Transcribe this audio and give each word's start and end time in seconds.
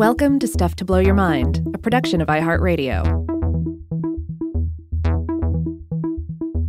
Welcome 0.00 0.38
to 0.38 0.48
Stuff 0.48 0.76
to 0.76 0.84
Blow 0.86 0.98
Your 0.98 1.12
Mind, 1.12 1.62
a 1.74 1.78
production 1.78 2.22
of 2.22 2.28
iHeartRadio. 2.28 3.04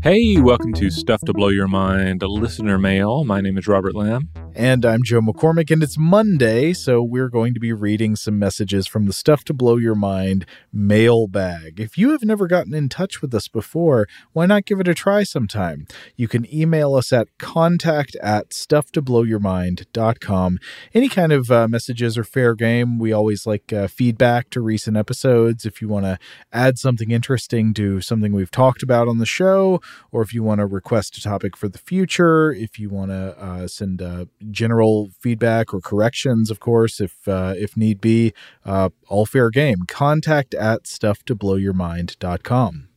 Hey, 0.04 0.42
welcome 0.42 0.74
to 0.74 0.90
Stuff 0.90 1.22
to 1.22 1.32
Blow 1.32 1.48
Your 1.48 1.70
Mind, 1.70 2.24
a 2.24 2.28
listener 2.28 2.78
mail. 2.78 3.24
My 3.24 3.40
name 3.40 3.58
is 3.58 3.70
Robert 3.70 3.96
Lamb. 3.96 4.28
And 4.54 4.86
I'm 4.86 5.02
Joe 5.02 5.22
McCormick, 5.22 5.72
and 5.72 5.82
it's 5.82 5.98
Monday, 5.98 6.74
so 6.74 7.02
we're 7.02 7.30
going 7.30 7.54
to 7.54 7.60
be 7.60 7.72
reading 7.72 8.18
some 8.18 8.38
messages 8.38 8.86
from 8.86 9.06
the 9.06 9.14
Stuff 9.14 9.46
to 9.46 9.54
Blow 9.54 9.78
Your 9.78 9.96
Mind 9.96 10.46
mailbag. 10.74 11.80
If 11.80 11.98
you 11.98 12.12
have 12.12 12.26
never 12.26 12.48
gotten 12.48 12.74
in 12.74 12.90
touch 12.90 13.22
with 13.22 13.34
us 13.34 13.48
before, 13.48 14.10
why 14.34 14.46
not 14.46 14.66
give 14.66 14.82
it 14.82 14.90
a 14.90 14.94
try 14.94 15.24
sometime? 15.24 15.88
You 16.18 16.28
can 16.28 16.54
email 16.54 16.96
us 16.96 17.14
at 17.14 17.30
contact 17.40 18.18
at 18.22 18.50
stufftoblowyourmind.com. 18.50 20.60
Any 20.94 21.08
kind 21.08 21.32
of 21.32 21.50
uh, 21.50 21.70
messages 21.70 22.18
are 22.18 22.26
fair 22.26 22.54
game. 22.54 23.00
We 23.00 23.14
always 23.14 23.48
like 23.48 23.72
uh, 23.72 23.88
feedback 23.88 24.50
to 24.50 24.60
recent 24.60 24.98
episodes. 24.98 25.66
If 25.66 25.82
you 25.82 25.88
want 25.88 26.04
to 26.06 26.20
add 26.52 26.78
something 26.78 27.10
interesting 27.10 27.74
to 27.76 28.02
something 28.02 28.34
we've 28.34 28.52
talked 28.52 28.84
about 28.84 29.08
on 29.08 29.18
the 29.18 29.26
show, 29.26 29.82
or 30.12 30.22
if 30.22 30.34
you 30.34 30.44
want 30.44 30.60
to 30.60 30.66
request 30.66 31.18
a 31.18 31.22
topic 31.22 31.56
for 31.56 31.70
the 31.70 31.78
future, 31.78 32.52
if 32.52 32.78
you 32.78 32.90
want 32.90 33.12
to 33.12 33.42
uh, 33.42 33.68
send 33.68 34.02
uh, 34.02 34.26
general 34.50 35.12
feedback 35.20 35.74
or 35.74 35.82
corrections, 35.82 36.50
of 36.50 36.60
course, 36.60 37.00
if 37.00 37.28
uh, 37.28 37.54
if 37.58 37.78
need 37.78 38.02
be, 38.02 38.34
uh, 38.66 38.90
all 39.08 39.26
fair 39.26 39.50
game. 39.50 39.84
Contact 39.88 40.54
at 40.54 40.84
stufftoblowyourmind.com. 40.84 42.88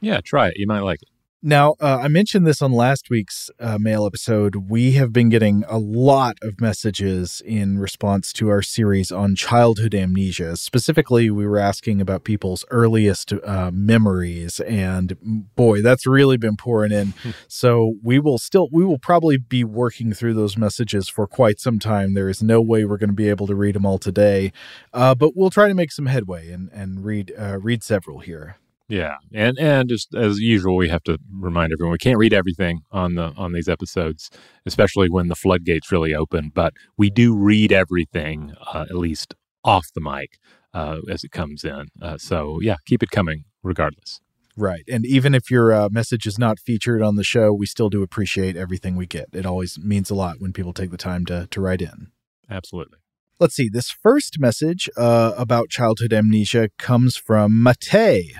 Yeah, 0.00 0.20
try 0.20 0.48
it. 0.48 0.54
You 0.56 0.66
might 0.66 0.80
like 0.80 1.02
it. 1.02 1.08
Now, 1.40 1.76
uh, 1.80 2.00
I 2.02 2.08
mentioned 2.08 2.48
this 2.48 2.60
on 2.60 2.72
last 2.72 3.10
week's 3.10 3.48
uh, 3.60 3.78
mail 3.78 4.04
episode. 4.04 4.56
We 4.68 4.92
have 4.92 5.12
been 5.12 5.28
getting 5.28 5.62
a 5.68 5.78
lot 5.78 6.36
of 6.42 6.60
messages 6.60 7.40
in 7.46 7.78
response 7.78 8.32
to 8.34 8.48
our 8.48 8.60
series 8.60 9.12
on 9.12 9.36
childhood 9.36 9.94
amnesia. 9.94 10.56
Specifically, 10.56 11.30
we 11.30 11.46
were 11.46 11.60
asking 11.60 12.00
about 12.00 12.24
people's 12.24 12.64
earliest 12.70 13.32
uh, 13.32 13.70
memories, 13.72 14.58
and 14.58 15.16
boy, 15.54 15.80
that's 15.80 16.08
really 16.08 16.38
been 16.38 16.56
pouring 16.56 16.90
in. 16.90 17.14
Hmm. 17.22 17.30
so 17.46 17.94
we 18.02 18.18
will 18.18 18.38
still, 18.38 18.66
we 18.72 18.84
will 18.84 18.98
probably 18.98 19.38
be 19.38 19.62
working 19.62 20.12
through 20.12 20.34
those 20.34 20.56
messages 20.56 21.08
for 21.08 21.28
quite 21.28 21.60
some 21.60 21.78
time. 21.78 22.14
There 22.14 22.28
is 22.28 22.42
no 22.42 22.60
way 22.60 22.84
we're 22.84 22.98
going 22.98 23.10
to 23.10 23.14
be 23.14 23.28
able 23.28 23.46
to 23.46 23.54
read 23.54 23.76
them 23.76 23.86
all 23.86 23.98
today, 23.98 24.52
uh, 24.92 25.14
but 25.14 25.36
we'll 25.36 25.50
try 25.50 25.68
to 25.68 25.74
make 25.74 25.92
some 25.92 26.06
headway 26.06 26.50
and 26.50 26.68
and 26.72 27.04
read 27.04 27.32
uh, 27.38 27.60
read 27.60 27.84
several 27.84 28.18
here. 28.18 28.56
Yeah, 28.88 29.16
and 29.34 29.58
and 29.58 29.88
just 29.88 30.14
as 30.14 30.40
usual, 30.40 30.76
we 30.76 30.88
have 30.88 31.02
to 31.04 31.18
remind 31.30 31.72
everyone 31.72 31.92
we 31.92 31.98
can't 31.98 32.16
read 32.16 32.32
everything 32.32 32.80
on 32.90 33.16
the 33.16 33.34
on 33.36 33.52
these 33.52 33.68
episodes, 33.68 34.30
especially 34.64 35.10
when 35.10 35.28
the 35.28 35.34
floodgates 35.34 35.92
really 35.92 36.14
open. 36.14 36.50
But 36.54 36.72
we 36.96 37.10
do 37.10 37.36
read 37.36 37.70
everything, 37.70 38.54
uh, 38.72 38.86
at 38.88 38.96
least 38.96 39.34
off 39.62 39.88
the 39.94 40.00
mic, 40.00 40.38
uh, 40.72 41.00
as 41.10 41.22
it 41.22 41.32
comes 41.32 41.64
in. 41.64 41.88
Uh, 42.00 42.16
so 42.16 42.60
yeah, 42.62 42.76
keep 42.86 43.02
it 43.02 43.10
coming 43.10 43.44
regardless. 43.62 44.20
Right, 44.56 44.84
and 44.88 45.04
even 45.04 45.34
if 45.34 45.50
your 45.50 45.70
uh, 45.70 45.88
message 45.92 46.26
is 46.26 46.38
not 46.38 46.58
featured 46.58 47.02
on 47.02 47.16
the 47.16 47.22
show, 47.22 47.52
we 47.52 47.66
still 47.66 47.90
do 47.90 48.02
appreciate 48.02 48.56
everything 48.56 48.96
we 48.96 49.06
get. 49.06 49.26
It 49.34 49.44
always 49.44 49.78
means 49.78 50.08
a 50.08 50.14
lot 50.14 50.36
when 50.38 50.54
people 50.54 50.72
take 50.72 50.90
the 50.90 50.96
time 50.96 51.26
to 51.26 51.46
to 51.50 51.60
write 51.60 51.82
in. 51.82 52.08
Absolutely. 52.50 52.96
Let's 53.38 53.54
see. 53.54 53.68
This 53.68 53.90
first 53.90 54.40
message 54.40 54.88
uh, 54.96 55.34
about 55.36 55.68
childhood 55.68 56.14
amnesia 56.14 56.70
comes 56.78 57.18
from 57.18 57.62
Mate. 57.62 58.32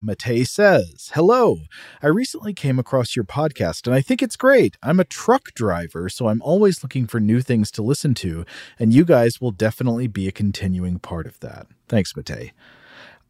Mate 0.00 0.46
says, 0.46 1.10
Hello. 1.14 1.62
I 2.00 2.06
recently 2.06 2.54
came 2.54 2.78
across 2.78 3.16
your 3.16 3.24
podcast 3.24 3.84
and 3.88 3.96
I 3.96 4.00
think 4.00 4.22
it's 4.22 4.36
great. 4.36 4.76
I'm 4.80 5.00
a 5.00 5.04
truck 5.04 5.52
driver, 5.54 6.08
so 6.08 6.28
I'm 6.28 6.40
always 6.40 6.84
looking 6.84 7.08
for 7.08 7.18
new 7.18 7.40
things 7.40 7.72
to 7.72 7.82
listen 7.82 8.14
to, 8.14 8.44
and 8.78 8.92
you 8.94 9.04
guys 9.04 9.40
will 9.40 9.50
definitely 9.50 10.06
be 10.06 10.28
a 10.28 10.32
continuing 10.32 11.00
part 11.00 11.26
of 11.26 11.40
that. 11.40 11.66
Thanks, 11.88 12.12
Mate. 12.16 12.52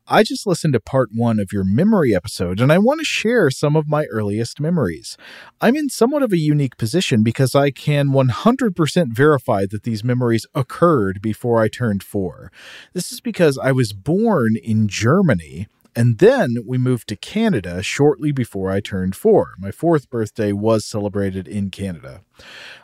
I 0.07 0.23
just 0.23 0.47
listened 0.47 0.75
to 0.75 0.81
part 0.81 1.09
one 1.15 1.39
of 1.39 1.55
your 1.55 1.65
memory 1.65 2.15
episode, 2.15 2.61
and 2.61 2.71
I 2.71 2.77
want 2.77 3.01
to 3.01 3.05
share 3.05 3.51
some 3.51 3.75
of 3.75 3.89
my 3.89 4.05
earliest 4.07 4.61
memories. 4.61 5.17
I'm 5.63 5.77
in 5.77 5.89
somewhat 5.89 6.23
of 6.23 6.33
a 6.33 6.39
unique 6.39 6.77
position 6.77 7.23
because 7.23 7.55
I 7.55 7.71
can 7.71 8.09
100% 8.09 9.13
verify 9.13 9.65
that 9.71 9.85
these 9.85 10.05
memories 10.05 10.47
occurred 10.55 11.23
before 11.23 11.63
I 11.63 11.69
turned 11.69 12.03
four. 12.03 12.53
This 12.93 13.11
is 13.11 13.21
because 13.21 13.57
I 13.59 13.73
was 13.73 13.95
born 13.95 14.57
in 14.63 14.89
Germany 14.89 15.67
and 15.99 16.19
then 16.19 16.59
we 16.65 16.79
moved 16.79 17.09
to 17.09 17.17
Canada 17.17 17.83
shortly 17.83 18.31
before 18.31 18.71
I 18.71 18.79
turned 18.79 19.17
four. 19.17 19.55
My 19.59 19.73
fourth 19.73 20.09
birthday 20.09 20.53
was 20.53 20.85
celebrated 20.87 21.49
in 21.49 21.71
Canada. 21.71 22.21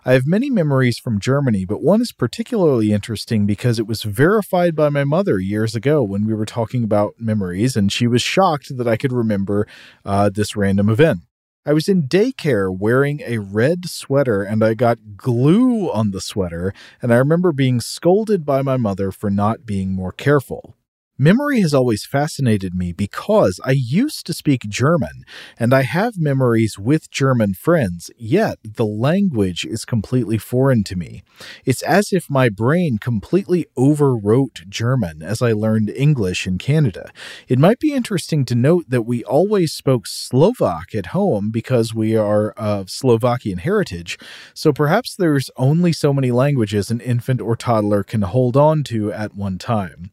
I 0.04 0.14
have 0.14 0.26
many 0.26 0.50
memories 0.50 0.98
from 0.98 1.20
Germany, 1.20 1.64
but 1.64 1.80
one 1.80 2.00
is 2.00 2.10
particularly 2.10 2.90
interesting 2.90 3.46
because 3.46 3.78
it 3.78 3.86
was 3.86 4.02
verified 4.02 4.74
by 4.74 4.88
my 4.88 5.04
mother 5.04 5.38
years 5.38 5.76
ago 5.76 6.02
when 6.02 6.26
we 6.26 6.34
were 6.34 6.44
talking 6.44 6.82
about 6.82 7.14
memories, 7.16 7.76
and 7.76 7.92
she 7.92 8.08
was 8.08 8.20
shocked 8.20 8.76
that 8.76 8.88
I 8.88 8.96
could 8.96 9.12
remember 9.12 9.68
uh, 10.04 10.28
this 10.28 10.56
random 10.56 10.88
event. 10.88 11.20
I 11.64 11.72
was 11.72 11.88
in 11.88 12.08
daycare 12.08 12.76
wearing 12.76 13.22
a 13.24 13.38
red 13.38 13.88
sweater 13.88 14.42
and 14.42 14.64
I 14.64 14.74
got 14.74 15.16
glue 15.16 15.88
on 15.88 16.10
the 16.10 16.20
sweater, 16.20 16.74
and 17.00 17.14
I 17.14 17.18
remember 17.18 17.52
being 17.52 17.80
scolded 17.80 18.44
by 18.44 18.62
my 18.62 18.76
mother 18.76 19.12
for 19.12 19.30
not 19.30 19.64
being 19.64 19.92
more 19.92 20.10
careful. 20.10 20.74
Memory 21.18 21.60
has 21.60 21.72
always 21.72 22.04
fascinated 22.04 22.74
me 22.74 22.92
because 22.92 23.60
I 23.64 23.70
used 23.70 24.26
to 24.26 24.32
speak 24.32 24.62
German 24.62 25.22
and 25.56 25.72
I 25.72 25.82
have 25.82 26.18
memories 26.18 26.76
with 26.76 27.08
German 27.08 27.54
friends, 27.54 28.10
yet 28.18 28.58
the 28.64 28.84
language 28.84 29.64
is 29.64 29.84
completely 29.84 30.38
foreign 30.38 30.82
to 30.82 30.96
me. 30.96 31.22
It's 31.64 31.82
as 31.82 32.12
if 32.12 32.28
my 32.28 32.48
brain 32.48 32.98
completely 32.98 33.66
overwrote 33.78 34.68
German 34.68 35.22
as 35.22 35.40
I 35.40 35.52
learned 35.52 35.88
English 35.90 36.48
in 36.48 36.58
Canada. 36.58 37.12
It 37.46 37.60
might 37.60 37.78
be 37.78 37.92
interesting 37.92 38.44
to 38.46 38.56
note 38.56 38.86
that 38.88 39.02
we 39.02 39.22
always 39.22 39.72
spoke 39.72 40.08
Slovak 40.08 40.96
at 40.96 41.06
home 41.06 41.52
because 41.52 41.94
we 41.94 42.16
are 42.16 42.50
of 42.56 42.90
Slovakian 42.90 43.58
heritage, 43.58 44.18
so 44.52 44.72
perhaps 44.72 45.14
there's 45.14 45.48
only 45.56 45.92
so 45.92 46.12
many 46.12 46.32
languages 46.32 46.90
an 46.90 47.00
infant 47.00 47.40
or 47.40 47.54
toddler 47.54 48.02
can 48.02 48.22
hold 48.22 48.56
on 48.56 48.82
to 48.84 49.12
at 49.12 49.36
one 49.36 49.58
time. 49.58 50.10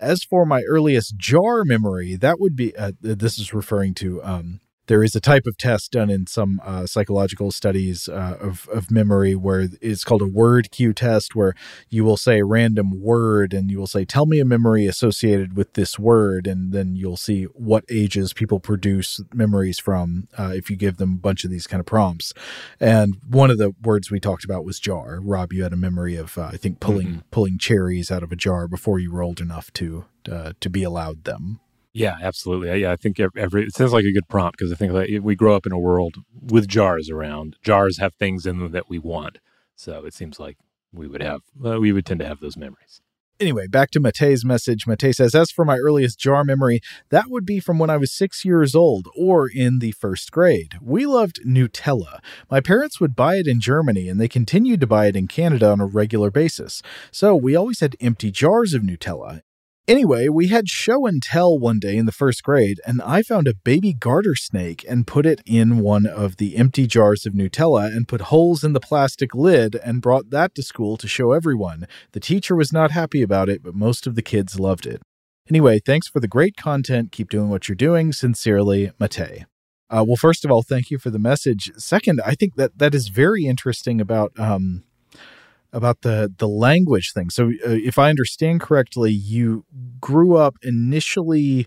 As 0.00 0.24
for 0.24 0.44
my 0.44 0.62
earliest 0.62 1.16
jar 1.16 1.64
memory, 1.64 2.16
that 2.16 2.40
would 2.40 2.56
be 2.56 2.76
uh, 2.76 2.92
this 3.00 3.38
is 3.38 3.54
referring 3.54 3.94
to 3.94 4.22
um, 4.22 4.60
there 4.86 5.02
is 5.02 5.14
a 5.14 5.20
type 5.20 5.46
of 5.46 5.56
test 5.56 5.92
done 5.92 6.10
in 6.10 6.26
some 6.26 6.60
uh, 6.64 6.86
psychological 6.86 7.50
studies 7.50 8.08
uh, 8.08 8.36
of, 8.40 8.68
of 8.72 8.90
memory 8.90 9.34
where 9.34 9.68
it's 9.80 10.04
called 10.04 10.22
a 10.22 10.26
word 10.26 10.70
cue 10.70 10.92
test, 10.92 11.34
where 11.34 11.54
you 11.88 12.04
will 12.04 12.16
say 12.16 12.40
a 12.40 12.44
random 12.44 13.00
word 13.00 13.54
and 13.54 13.70
you 13.70 13.78
will 13.78 13.86
say, 13.86 14.04
Tell 14.04 14.26
me 14.26 14.40
a 14.40 14.44
memory 14.44 14.86
associated 14.86 15.56
with 15.56 15.72
this 15.74 15.98
word. 15.98 16.46
And 16.46 16.72
then 16.72 16.96
you'll 16.96 17.16
see 17.16 17.44
what 17.44 17.84
ages 17.88 18.32
people 18.32 18.60
produce 18.60 19.20
memories 19.32 19.78
from 19.78 20.28
uh, 20.38 20.52
if 20.54 20.68
you 20.68 20.76
give 20.76 20.98
them 20.98 21.14
a 21.14 21.20
bunch 21.20 21.44
of 21.44 21.50
these 21.50 21.66
kind 21.66 21.80
of 21.80 21.86
prompts. 21.86 22.32
And 22.78 23.16
one 23.28 23.50
of 23.50 23.58
the 23.58 23.74
words 23.82 24.10
we 24.10 24.20
talked 24.20 24.44
about 24.44 24.64
was 24.64 24.78
jar. 24.78 25.18
Rob, 25.22 25.52
you 25.52 25.62
had 25.62 25.72
a 25.72 25.76
memory 25.76 26.16
of, 26.16 26.36
uh, 26.36 26.50
I 26.52 26.56
think, 26.56 26.80
pulling 26.80 27.06
mm-hmm. 27.06 27.18
pulling 27.30 27.58
cherries 27.58 28.10
out 28.10 28.22
of 28.22 28.32
a 28.32 28.36
jar 28.36 28.68
before 28.68 28.98
you 28.98 29.12
were 29.12 29.22
old 29.22 29.40
enough 29.40 29.72
to 29.74 30.04
uh, 30.30 30.52
to 30.60 30.70
be 30.70 30.82
allowed 30.82 31.24
them. 31.24 31.60
Yeah, 31.94 32.16
absolutely. 32.20 32.80
Yeah, 32.80 32.90
I 32.90 32.96
think 32.96 33.20
every 33.20 33.66
it 33.66 33.74
sounds 33.74 33.92
like 33.92 34.04
a 34.04 34.12
good 34.12 34.28
prompt 34.28 34.58
because 34.58 34.72
I 34.72 34.74
think 34.74 34.92
like 34.92 35.10
we 35.22 35.36
grow 35.36 35.54
up 35.54 35.64
in 35.64 35.72
a 35.72 35.78
world 35.78 36.16
with 36.42 36.66
jars 36.66 37.08
around. 37.08 37.56
Jars 37.62 37.98
have 37.98 38.14
things 38.14 38.46
in 38.46 38.58
them 38.58 38.72
that 38.72 38.90
we 38.90 38.98
want, 38.98 39.38
so 39.76 40.04
it 40.04 40.12
seems 40.12 40.40
like 40.40 40.58
we 40.92 41.06
would 41.06 41.22
have 41.22 41.42
uh, 41.64 41.78
we 41.80 41.92
would 41.92 42.04
tend 42.04 42.18
to 42.20 42.26
have 42.26 42.40
those 42.40 42.56
memories. 42.56 43.00
Anyway, 43.40 43.66
back 43.66 43.90
to 43.90 44.00
Mate's 44.00 44.44
message. 44.44 44.86
Mate 44.86 45.12
says, 45.12 45.34
As 45.34 45.50
for 45.50 45.64
my 45.64 45.76
earliest 45.76 46.20
jar 46.20 46.44
memory, 46.44 46.80
that 47.10 47.28
would 47.28 47.44
be 47.44 47.58
from 47.58 47.80
when 47.80 47.90
I 47.90 47.96
was 47.96 48.12
six 48.12 48.44
years 48.44 48.76
old 48.76 49.08
or 49.16 49.48
in 49.48 49.80
the 49.80 49.90
first 49.90 50.30
grade. 50.30 50.74
We 50.80 51.04
loved 51.04 51.40
Nutella. 51.44 52.20
My 52.48 52.60
parents 52.60 53.00
would 53.00 53.16
buy 53.16 53.36
it 53.36 53.48
in 53.48 53.60
Germany 53.60 54.08
and 54.08 54.20
they 54.20 54.28
continued 54.28 54.80
to 54.82 54.86
buy 54.86 55.06
it 55.06 55.16
in 55.16 55.26
Canada 55.26 55.70
on 55.70 55.80
a 55.80 55.86
regular 55.86 56.30
basis. 56.30 56.80
So 57.10 57.34
we 57.34 57.56
always 57.56 57.80
had 57.80 57.96
empty 58.00 58.30
jars 58.30 58.72
of 58.72 58.82
Nutella. 58.82 59.42
Anyway, 59.86 60.28
we 60.28 60.48
had 60.48 60.66
show 60.66 61.06
and 61.06 61.22
tell 61.22 61.58
one 61.58 61.78
day 61.78 61.98
in 61.98 62.06
the 62.06 62.12
first 62.12 62.42
grade, 62.42 62.80
and 62.86 63.02
I 63.02 63.22
found 63.22 63.46
a 63.46 63.54
baby 63.54 63.92
garter 63.92 64.34
snake 64.34 64.82
and 64.88 65.06
put 65.06 65.26
it 65.26 65.42
in 65.44 65.80
one 65.80 66.06
of 66.06 66.38
the 66.38 66.56
empty 66.56 66.86
jars 66.86 67.26
of 67.26 67.34
Nutella 67.34 67.94
and 67.94 68.08
put 68.08 68.22
holes 68.22 68.64
in 68.64 68.72
the 68.72 68.80
plastic 68.80 69.34
lid 69.34 69.74
and 69.74 70.00
brought 70.00 70.30
that 70.30 70.54
to 70.54 70.62
school 70.62 70.96
to 70.96 71.06
show 71.06 71.32
everyone. 71.32 71.86
The 72.12 72.20
teacher 72.20 72.56
was 72.56 72.72
not 72.72 72.92
happy 72.92 73.20
about 73.20 73.50
it, 73.50 73.62
but 73.62 73.74
most 73.74 74.06
of 74.06 74.14
the 74.14 74.22
kids 74.22 74.58
loved 74.58 74.86
it. 74.86 75.02
Anyway, 75.50 75.80
thanks 75.84 76.08
for 76.08 76.18
the 76.18 76.28
great 76.28 76.56
content. 76.56 77.12
Keep 77.12 77.28
doing 77.28 77.50
what 77.50 77.68
you're 77.68 77.76
doing. 77.76 78.14
Sincerely, 78.14 78.90
Mate. 78.98 79.44
Uh, 79.90 80.02
well, 80.06 80.16
first 80.16 80.46
of 80.46 80.50
all, 80.50 80.62
thank 80.62 80.90
you 80.90 80.98
for 80.98 81.10
the 81.10 81.18
message. 81.18 81.70
Second, 81.76 82.22
I 82.24 82.34
think 82.34 82.54
that 82.54 82.78
that 82.78 82.94
is 82.94 83.08
very 83.08 83.44
interesting 83.44 84.00
about 84.00 84.32
um, 84.40 84.84
about 85.74 86.00
the 86.02 86.32
the 86.38 86.48
language 86.48 87.12
thing. 87.12 87.28
So, 87.28 87.48
uh, 87.48 87.70
if 87.70 87.98
I 87.98 88.08
understand 88.08 88.60
correctly, 88.60 89.12
you 89.12 89.64
grew 90.00 90.36
up 90.36 90.56
initially 90.62 91.66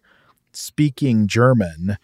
speaking 0.54 1.28
German. 1.28 1.98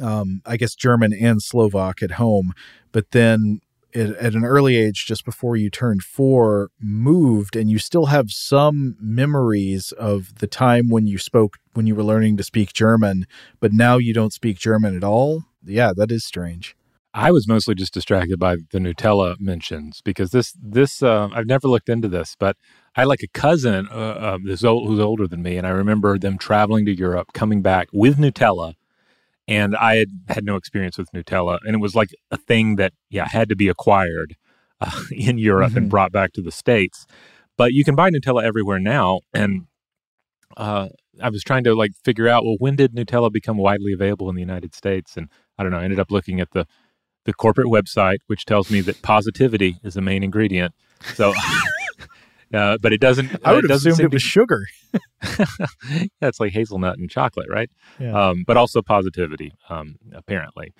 Um, 0.00 0.42
I 0.44 0.56
guess 0.56 0.74
German 0.74 1.12
and 1.12 1.40
Slovak 1.40 2.02
at 2.02 2.12
home, 2.12 2.52
but 2.90 3.12
then 3.12 3.60
at 3.94 4.34
an 4.34 4.44
early 4.44 4.76
age, 4.76 5.06
just 5.06 5.24
before 5.24 5.56
you 5.56 5.70
turned 5.70 6.02
four, 6.02 6.70
moved, 6.80 7.54
and 7.54 7.70
you 7.70 7.78
still 7.78 8.06
have 8.06 8.32
some 8.32 8.96
memories 9.00 9.92
of 9.92 10.36
the 10.40 10.48
time 10.48 10.88
when 10.88 11.06
you 11.06 11.16
spoke 11.16 11.58
when 11.74 11.86
you 11.86 11.94
were 11.94 12.02
learning 12.02 12.36
to 12.36 12.42
speak 12.42 12.72
German, 12.72 13.26
but 13.60 13.72
now 13.72 13.96
you 13.96 14.12
don't 14.12 14.32
speak 14.32 14.58
German 14.58 14.96
at 14.96 15.04
all. 15.04 15.44
Yeah, 15.64 15.92
that 15.96 16.10
is 16.10 16.24
strange. 16.24 16.76
I 17.16 17.30
was 17.30 17.46
mostly 17.46 17.76
just 17.76 17.94
distracted 17.94 18.40
by 18.40 18.56
the 18.72 18.80
Nutella 18.80 19.38
mentions 19.38 20.00
because 20.02 20.32
this 20.32 20.52
this 20.60 21.00
uh, 21.00 21.28
I've 21.32 21.46
never 21.46 21.68
looked 21.68 21.88
into 21.88 22.08
this, 22.08 22.34
but 22.36 22.56
I 22.96 23.02
had 23.02 23.08
like 23.08 23.22
a 23.22 23.28
cousin 23.28 23.86
uh, 23.88 23.94
uh, 23.94 24.38
who's 24.38 24.64
older 24.64 25.28
than 25.28 25.40
me, 25.40 25.56
and 25.56 25.64
I 25.64 25.70
remember 25.70 26.18
them 26.18 26.38
traveling 26.38 26.84
to 26.86 26.92
Europe, 26.94 27.28
coming 27.32 27.62
back 27.62 27.86
with 27.92 28.18
Nutella, 28.18 28.74
and 29.46 29.76
I 29.76 29.94
had 29.94 30.08
had 30.28 30.44
no 30.44 30.56
experience 30.56 30.98
with 30.98 31.12
Nutella, 31.12 31.58
and 31.64 31.76
it 31.76 31.78
was 31.78 31.94
like 31.94 32.10
a 32.32 32.36
thing 32.36 32.76
that 32.76 32.92
yeah 33.10 33.28
had 33.28 33.48
to 33.48 33.56
be 33.56 33.68
acquired 33.68 34.34
uh, 34.80 35.02
in 35.12 35.38
Europe 35.38 35.70
mm-hmm. 35.70 35.78
and 35.78 35.90
brought 35.90 36.10
back 36.10 36.32
to 36.32 36.42
the 36.42 36.52
states. 36.52 37.06
But 37.56 37.72
you 37.72 37.84
can 37.84 37.94
buy 37.94 38.10
Nutella 38.10 38.42
everywhere 38.42 38.80
now, 38.80 39.20
and 39.32 39.66
uh, 40.56 40.88
I 41.22 41.28
was 41.28 41.44
trying 41.44 41.62
to 41.62 41.76
like 41.76 41.92
figure 42.04 42.26
out 42.26 42.44
well 42.44 42.56
when 42.58 42.74
did 42.74 42.92
Nutella 42.92 43.30
become 43.32 43.56
widely 43.56 43.92
available 43.92 44.28
in 44.28 44.34
the 44.34 44.42
United 44.42 44.74
States, 44.74 45.16
and 45.16 45.28
I 45.56 45.62
don't 45.62 45.70
know. 45.70 45.78
I 45.78 45.84
ended 45.84 46.00
up 46.00 46.10
looking 46.10 46.40
at 46.40 46.50
the 46.50 46.66
the 47.24 47.32
corporate 47.32 47.68
website, 47.68 48.18
which 48.26 48.44
tells 48.44 48.70
me 48.70 48.80
that 48.82 49.02
positivity 49.02 49.78
is 49.82 49.94
the 49.94 50.00
main 50.00 50.22
ingredient. 50.22 50.74
So, 51.14 51.32
uh, 52.54 52.78
but 52.80 52.92
it 52.92 53.00
doesn't. 53.00 53.36
I 53.44 53.54
would 53.54 53.64
have 53.64 53.78
assumed 53.78 54.00
it 54.00 54.12
was 54.12 54.22
to, 54.22 54.28
sugar. 54.28 54.66
That's 56.20 56.40
like 56.40 56.52
hazelnut 56.52 56.98
and 56.98 57.10
chocolate, 57.10 57.48
right? 57.50 57.70
Yeah. 57.98 58.12
Um, 58.12 58.44
but 58.46 58.56
also 58.56 58.82
positivity, 58.82 59.52
um, 59.68 59.96
apparently. 60.12 60.72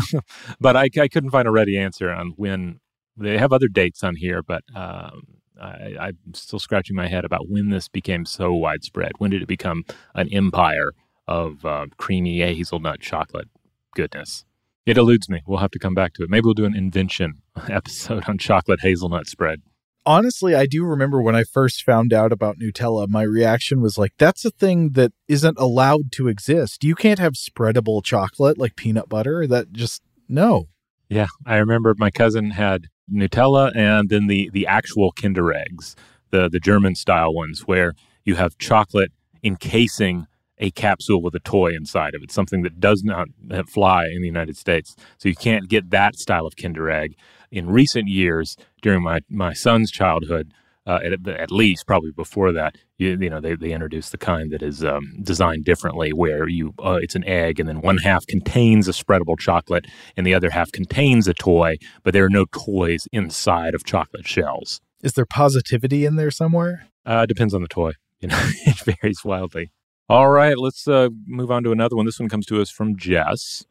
but 0.60 0.76
I, 0.76 0.88
I, 1.00 1.08
couldn't 1.08 1.30
find 1.30 1.48
a 1.48 1.50
ready 1.50 1.76
answer 1.76 2.10
on 2.10 2.34
when 2.36 2.78
they 3.16 3.36
have 3.36 3.52
other 3.52 3.66
dates 3.66 4.04
on 4.04 4.14
here, 4.14 4.42
but 4.42 4.62
um, 4.76 5.26
I, 5.60 5.96
I'm 5.98 6.18
still 6.34 6.60
scratching 6.60 6.94
my 6.94 7.08
head 7.08 7.24
about 7.24 7.48
when 7.48 7.70
this 7.70 7.88
became 7.88 8.24
so 8.24 8.52
widespread. 8.52 9.12
When 9.18 9.30
did 9.30 9.42
it 9.42 9.48
become 9.48 9.84
an 10.14 10.28
empire 10.32 10.92
of 11.26 11.64
uh, 11.64 11.86
creamy 11.96 12.40
hazelnut 12.40 13.00
chocolate 13.00 13.48
goodness? 13.94 14.45
It 14.86 14.96
eludes 14.96 15.28
me. 15.28 15.42
We'll 15.46 15.58
have 15.58 15.72
to 15.72 15.80
come 15.80 15.94
back 15.94 16.14
to 16.14 16.22
it. 16.22 16.30
Maybe 16.30 16.44
we'll 16.44 16.54
do 16.54 16.64
an 16.64 16.76
invention 16.76 17.42
episode 17.68 18.24
on 18.28 18.38
chocolate 18.38 18.80
hazelnut 18.80 19.26
spread. 19.26 19.62
Honestly, 20.06 20.54
I 20.54 20.66
do 20.66 20.84
remember 20.84 21.20
when 21.20 21.34
I 21.34 21.42
first 21.42 21.82
found 21.82 22.12
out 22.12 22.30
about 22.30 22.60
Nutella, 22.60 23.08
my 23.08 23.22
reaction 23.22 23.80
was 23.80 23.98
like, 23.98 24.12
that's 24.18 24.44
a 24.44 24.52
thing 24.52 24.90
that 24.90 25.12
isn't 25.26 25.58
allowed 25.58 26.12
to 26.12 26.28
exist. 26.28 26.84
You 26.84 26.94
can't 26.94 27.18
have 27.18 27.32
spreadable 27.32 28.04
chocolate 28.04 28.56
like 28.56 28.76
peanut 28.76 29.08
butter. 29.08 29.48
That 29.48 29.72
just, 29.72 30.02
no. 30.28 30.68
Yeah. 31.08 31.26
I 31.44 31.56
remember 31.56 31.92
my 31.98 32.12
cousin 32.12 32.52
had 32.52 32.86
Nutella 33.12 33.74
and 33.74 34.08
then 34.08 34.28
the, 34.28 34.48
the 34.52 34.68
actual 34.68 35.10
Kinder 35.10 35.52
eggs, 35.52 35.96
the, 36.30 36.48
the 36.48 36.60
German 36.60 36.94
style 36.94 37.34
ones, 37.34 37.62
where 37.66 37.92
you 38.24 38.36
have 38.36 38.56
chocolate 38.58 39.10
encasing 39.42 40.28
a 40.58 40.70
capsule 40.70 41.22
with 41.22 41.34
a 41.34 41.40
toy 41.40 41.72
inside 41.74 42.14
of 42.14 42.22
it, 42.22 42.30
something 42.30 42.62
that 42.62 42.80
does 42.80 43.02
not 43.04 43.28
fly 43.68 44.06
in 44.06 44.20
the 44.20 44.26
United 44.26 44.56
States. 44.56 44.96
So 45.18 45.28
you 45.28 45.36
can't 45.36 45.68
get 45.68 45.90
that 45.90 46.16
style 46.16 46.46
of 46.46 46.56
Kinder 46.56 46.90
Egg. 46.90 47.16
In 47.50 47.68
recent 47.68 48.08
years, 48.08 48.56
during 48.82 49.02
my, 49.02 49.20
my 49.28 49.52
son's 49.52 49.90
childhood, 49.90 50.52
uh, 50.86 51.00
at, 51.02 51.28
at, 51.28 51.50
least 51.50 51.86
probably 51.86 52.12
before 52.12 52.52
that, 52.52 52.76
you, 52.96 53.18
you 53.20 53.28
know, 53.28 53.40
they, 53.40 53.56
they 53.56 53.72
introduced 53.72 54.12
the 54.12 54.18
kind 54.18 54.52
that 54.52 54.62
is 54.62 54.84
um, 54.84 55.16
designed 55.22 55.64
differently, 55.64 56.12
where 56.12 56.48
you 56.48 56.72
uh, 56.78 56.98
it's 57.02 57.16
an 57.16 57.24
egg, 57.24 57.58
and 57.58 57.68
then 57.68 57.80
one 57.80 57.98
half 57.98 58.24
contains 58.26 58.86
a 58.86 58.92
spreadable 58.92 59.38
chocolate, 59.38 59.86
and 60.16 60.24
the 60.26 60.34
other 60.34 60.50
half 60.50 60.70
contains 60.70 61.26
a 61.26 61.34
toy, 61.34 61.76
but 62.04 62.12
there 62.12 62.24
are 62.24 62.30
no 62.30 62.46
toys 62.52 63.08
inside 63.12 63.74
of 63.74 63.84
chocolate 63.84 64.28
shells. 64.28 64.80
Is 65.02 65.14
there 65.14 65.26
positivity 65.26 66.04
in 66.04 66.16
there 66.16 66.30
somewhere? 66.30 66.86
Uh, 67.04 67.26
depends 67.26 67.52
on 67.52 67.62
the 67.62 67.68
toy. 67.68 67.92
You 68.20 68.28
know, 68.28 68.40
it 68.66 68.78
varies 68.78 69.24
wildly. 69.24 69.72
All 70.08 70.28
right, 70.28 70.56
let's 70.56 70.86
uh, 70.86 71.08
move 71.26 71.50
on 71.50 71.64
to 71.64 71.72
another 71.72 71.96
one. 71.96 72.06
This 72.06 72.20
one 72.20 72.28
comes 72.28 72.46
to 72.46 72.60
us 72.60 72.70
from 72.70 72.96
Jess. 72.96 73.64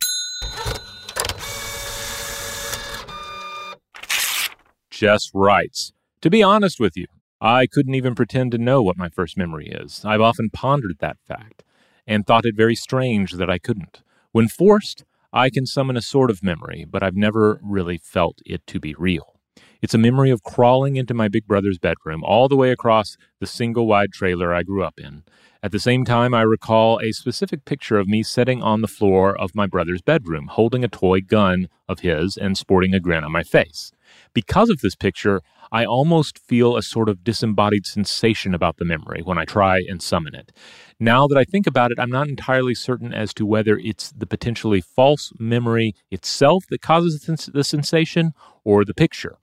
Jess 4.90 5.32
writes 5.34 5.94
To 6.20 6.30
be 6.30 6.44
honest 6.44 6.78
with 6.78 6.98
you, 6.98 7.06
I 7.40 7.68
couldn't 7.68 7.96
even 7.96 8.16
pretend 8.16 8.52
to 8.52 8.58
know 8.58 8.84
what 8.84 8.98
my 8.98 9.08
first 9.08 9.38
memory 9.38 9.70
is. 9.70 10.04
I've 10.04 10.20
often 10.20 10.50
pondered 10.50 10.98
that 11.00 11.16
fact 11.26 11.64
and 12.06 12.28
thought 12.28 12.46
it 12.46 12.58
very 12.58 12.76
strange 12.76 13.32
that 13.34 13.50
I 13.50 13.58
couldn't. 13.58 14.04
When 14.34 14.50
forced, 14.50 15.06
I 15.32 15.50
can 15.50 15.66
summon 15.66 15.96
a 15.96 16.02
sort 16.02 16.30
of 16.30 16.44
memory, 16.44 16.84
but 16.84 17.02
I've 17.02 17.16
never 17.16 17.62
really 17.64 17.98
felt 17.98 18.40
it 18.46 18.68
to 18.68 18.80
be 18.82 18.94
real. 18.94 19.40
It's 19.82 19.94
a 19.94 20.00
memory 20.00 20.32
of 20.32 20.44
crawling 20.44 20.98
into 20.98 21.14
my 21.14 21.28
big 21.28 21.48
brother's 21.48 21.78
bedroom 21.78 22.24
all 22.24 22.50
the 22.50 22.56
way 22.58 22.72
across 22.72 23.16
the 23.40 23.48
single 23.48 23.88
wide 23.88 24.12
trailer 24.12 24.54
I 24.54 24.64
grew 24.64 24.84
up 24.84 25.00
in 25.00 25.24
At 25.66 25.72
the 25.72 25.80
same 25.80 26.06
time, 26.06 26.36
I 26.36 26.44
recall 26.44 27.00
a 27.00 27.12
specific 27.12 27.66
picture 27.66 27.98
of 27.98 28.08
me 28.08 28.22
sitting 28.22 28.62
on 28.62 28.82
the 28.82 28.88
floor 28.88 29.36
of 29.36 29.56
my 29.56 29.66
brother's 29.66 30.04
bedroom, 30.04 30.46
holding 30.52 30.84
a 30.84 30.88
toy 30.88 31.22
gun 31.22 31.70
of 31.90 32.02
his 32.02 32.38
and 32.38 32.56
sporting 32.56 32.94
a 32.94 33.00
grin 33.00 33.24
on 33.24 33.32
my 33.32 33.42
face. 33.42 33.92
Because 34.36 34.70
of 34.70 34.82
this 34.82 34.94
picture, 34.94 35.42
I 35.72 35.84
almost 35.84 36.38
feel 36.38 36.78
a 36.78 36.84
sort 36.84 37.10
of 37.10 37.24
disembodied 37.24 37.88
sensation 37.88 38.54
about 38.54 38.78
the 38.78 38.86
memory 38.86 39.24
when 39.24 39.40
I 39.40 39.46
try 39.46 39.80
and 39.80 40.04
summon 40.04 40.36
it. 40.36 40.52
Now 41.00 41.26
that 41.26 41.36
I 41.36 41.44
think 41.44 41.66
about 41.66 41.90
it, 41.90 41.98
I'm 42.00 42.12
not 42.12 42.28
entirely 42.28 42.76
certain 42.76 43.12
as 43.12 43.34
to 43.34 43.44
whether 43.44 43.76
it's 43.76 44.12
the 44.12 44.28
potentially 44.28 44.82
false 44.82 45.34
memory 45.40 45.96
itself 46.12 46.66
that 46.70 46.84
causes 46.84 47.22
the 47.52 47.64
sensation 47.64 48.34
or 48.64 48.86
the 48.86 48.94
picture. 48.94 49.38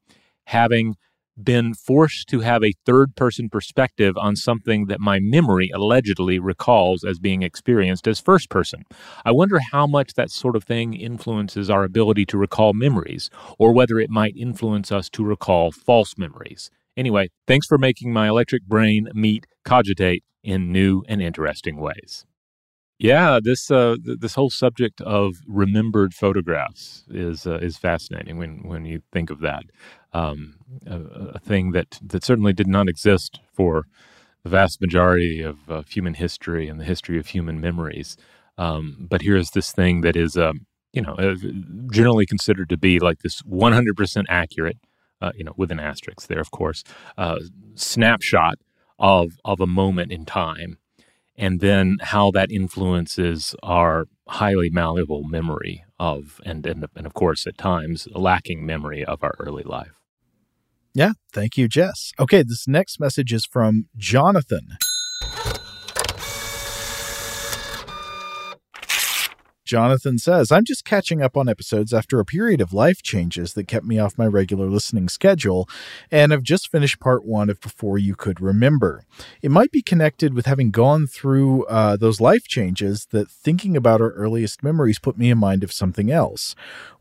Having 0.45 0.95
been 1.43 1.75
forced 1.75 2.29
to 2.29 2.41
have 2.41 2.63
a 2.63 2.75
third 2.85 3.17
person 3.17 3.49
perspective 3.49 4.17
on 4.17 4.37
something 4.37 4.87
that 4.87 5.01
my 5.01 5.19
memory 5.21 5.71
allegedly 5.75 6.39
recalls 6.39 7.05
as 7.05 7.19
being 7.19 7.43
experienced 7.43 8.07
as 8.07 8.21
first 8.21 8.51
person. 8.51 8.85
I 9.25 9.33
wonder 9.33 9.59
how 9.73 9.87
much 9.87 10.15
that 10.15 10.31
sort 10.31 10.57
of 10.57 10.65
thing 10.65 10.95
influences 10.95 11.71
our 11.71 11.85
ability 11.85 12.27
to 12.27 12.39
recall 12.39 12.73
memories, 12.75 13.31
or 13.59 13.73
whether 13.73 13.99
it 13.99 14.11
might 14.11 14.37
influence 14.37 14.93
us 14.93 15.09
to 15.11 15.25
recall 15.25 15.73
false 15.73 16.19
memories. 16.19 16.71
Anyway, 16.97 17.31
thanks 17.47 17.67
for 17.67 17.79
making 17.79 18.13
my 18.13 18.29
electric 18.29 18.65
brain 18.65 19.09
meat 19.15 19.47
cogitate 19.65 20.25
in 20.43 20.73
new 20.73 21.03
and 21.09 21.23
interesting 21.23 21.79
ways. 21.79 22.27
Yeah, 22.99 23.41
this 23.43 23.69
uh, 23.69 23.97
th- 24.05 24.21
this 24.21 24.35
whole 24.37 24.51
subject 24.51 25.01
of 25.01 25.35
remembered 25.49 26.15
photographs 26.15 27.05
is 27.11 27.47
uh, 27.47 27.59
is 27.59 27.77
fascinating 27.77 28.39
when 28.39 28.61
when 28.63 28.85
you 28.85 29.03
think 29.13 29.31
of 29.31 29.41
that. 29.41 29.65
Um, 30.15 30.57
a, 30.87 31.01
a, 31.35 31.39
thing 31.39 31.73
that 31.73 31.99
that 32.03 32.23
certainly 32.23 32.53
did 32.53 32.67
not 32.67 32.87
exist 32.87 33.41
for 33.51 33.87
the 34.43 34.51
vast 34.51 34.81
majority 34.81 35.41
of 35.41 35.71
uh, 35.71 35.83
human 35.89 36.15
history 36.15 36.69
and 36.69 36.79
the 36.79 36.85
history 36.85 37.19
of 37.19 37.29
human 37.29 37.61
memories. 37.61 38.17
Um, 38.59 39.07
but 39.09 39.23
here's 39.23 39.51
this 39.51 39.73
thing 39.73 40.03
that 40.03 40.15
is, 40.15 40.37
um, 40.37 40.67
you 40.93 41.01
know, 41.01 41.15
uh, 41.15 41.37
generally 41.91 42.27
considered 42.27 42.69
to 42.69 42.77
be 42.77 42.99
like 42.99 43.21
this 43.21 43.41
100% 43.43 44.25
accurate, 44.29 44.77
uh, 45.23 45.33
you 45.35 45.45
know, 45.45 45.55
with 45.57 45.71
an 45.71 45.81
asterisk 45.81 46.27
there, 46.27 46.41
of 46.41 46.51
course, 46.51 46.85
uh, 47.17 47.39
snapshot 47.75 48.59
of 48.99 49.33
of 49.47 49.61
a 49.61 49.67
moment 49.67 50.13
in 50.13 50.27
time 50.27 50.77
and 51.37 51.61
then 51.61 51.99
how 52.01 52.31
that 52.31 52.51
influences 52.51 53.55
our 53.63 54.07
highly 54.29 54.71
malleable 54.71 55.25
memory 55.25 55.85
of, 55.99 56.41
and, 56.45 56.67
and, 56.67 56.87
and 56.95 57.07
of 57.07 57.15
course, 57.15 57.47
at 57.47 57.59
times, 57.59 58.07
lacking 58.15 58.65
memory 58.65 59.05
of 59.05 59.23
our 59.23 59.35
early 59.39 59.63
life. 59.63 60.02
Yeah, 60.95 61.13
thank 61.33 61.57
you, 61.57 61.69
Jess. 61.69 62.13
Okay, 62.21 62.43
this 62.43 62.69
next 62.69 63.01
message 63.01 63.33
is 63.33 63.47
from 63.47 63.87
Jonathan. 63.97 64.77
Jonathan 69.73 70.19
says, 70.19 70.53
I'm 70.53 70.67
just 70.67 70.85
catching 70.85 71.23
up 71.23 71.35
on 71.35 71.49
episodes 71.49 71.95
after 71.95 72.21
a 72.21 72.27
period 72.27 72.61
of 72.61 72.75
life 72.75 73.01
changes 73.03 73.55
that 73.55 73.69
kept 73.69 73.87
me 73.87 73.99
off 73.99 74.19
my 74.19 74.27
regular 74.27 74.67
listening 74.67 75.09
schedule, 75.09 75.67
and 76.11 76.31
I've 76.31 76.43
just 76.43 76.71
finished 76.71 77.01
part 77.01 77.25
one 77.25 77.49
of 77.49 77.59
Before 77.59 77.97
You 77.97 78.15
Could 78.15 78.39
Remember. 78.39 79.07
It 79.41 79.51
might 79.51 79.73
be 79.73 79.81
connected 79.81 80.35
with 80.35 80.45
having 80.45 80.73
gone 80.73 81.07
through 81.07 81.65
uh, 81.69 81.97
those 81.97 82.21
life 82.21 82.47
changes 82.47 83.07
that 83.13 83.31
thinking 83.31 83.75
about 83.75 84.03
our 84.03 84.11
earliest 84.11 84.63
memories 84.63 84.99
put 84.99 85.17
me 85.17 85.31
in 85.31 85.39
mind 85.39 85.65
of 85.65 85.73
something 85.73 86.11
else. 86.11 86.55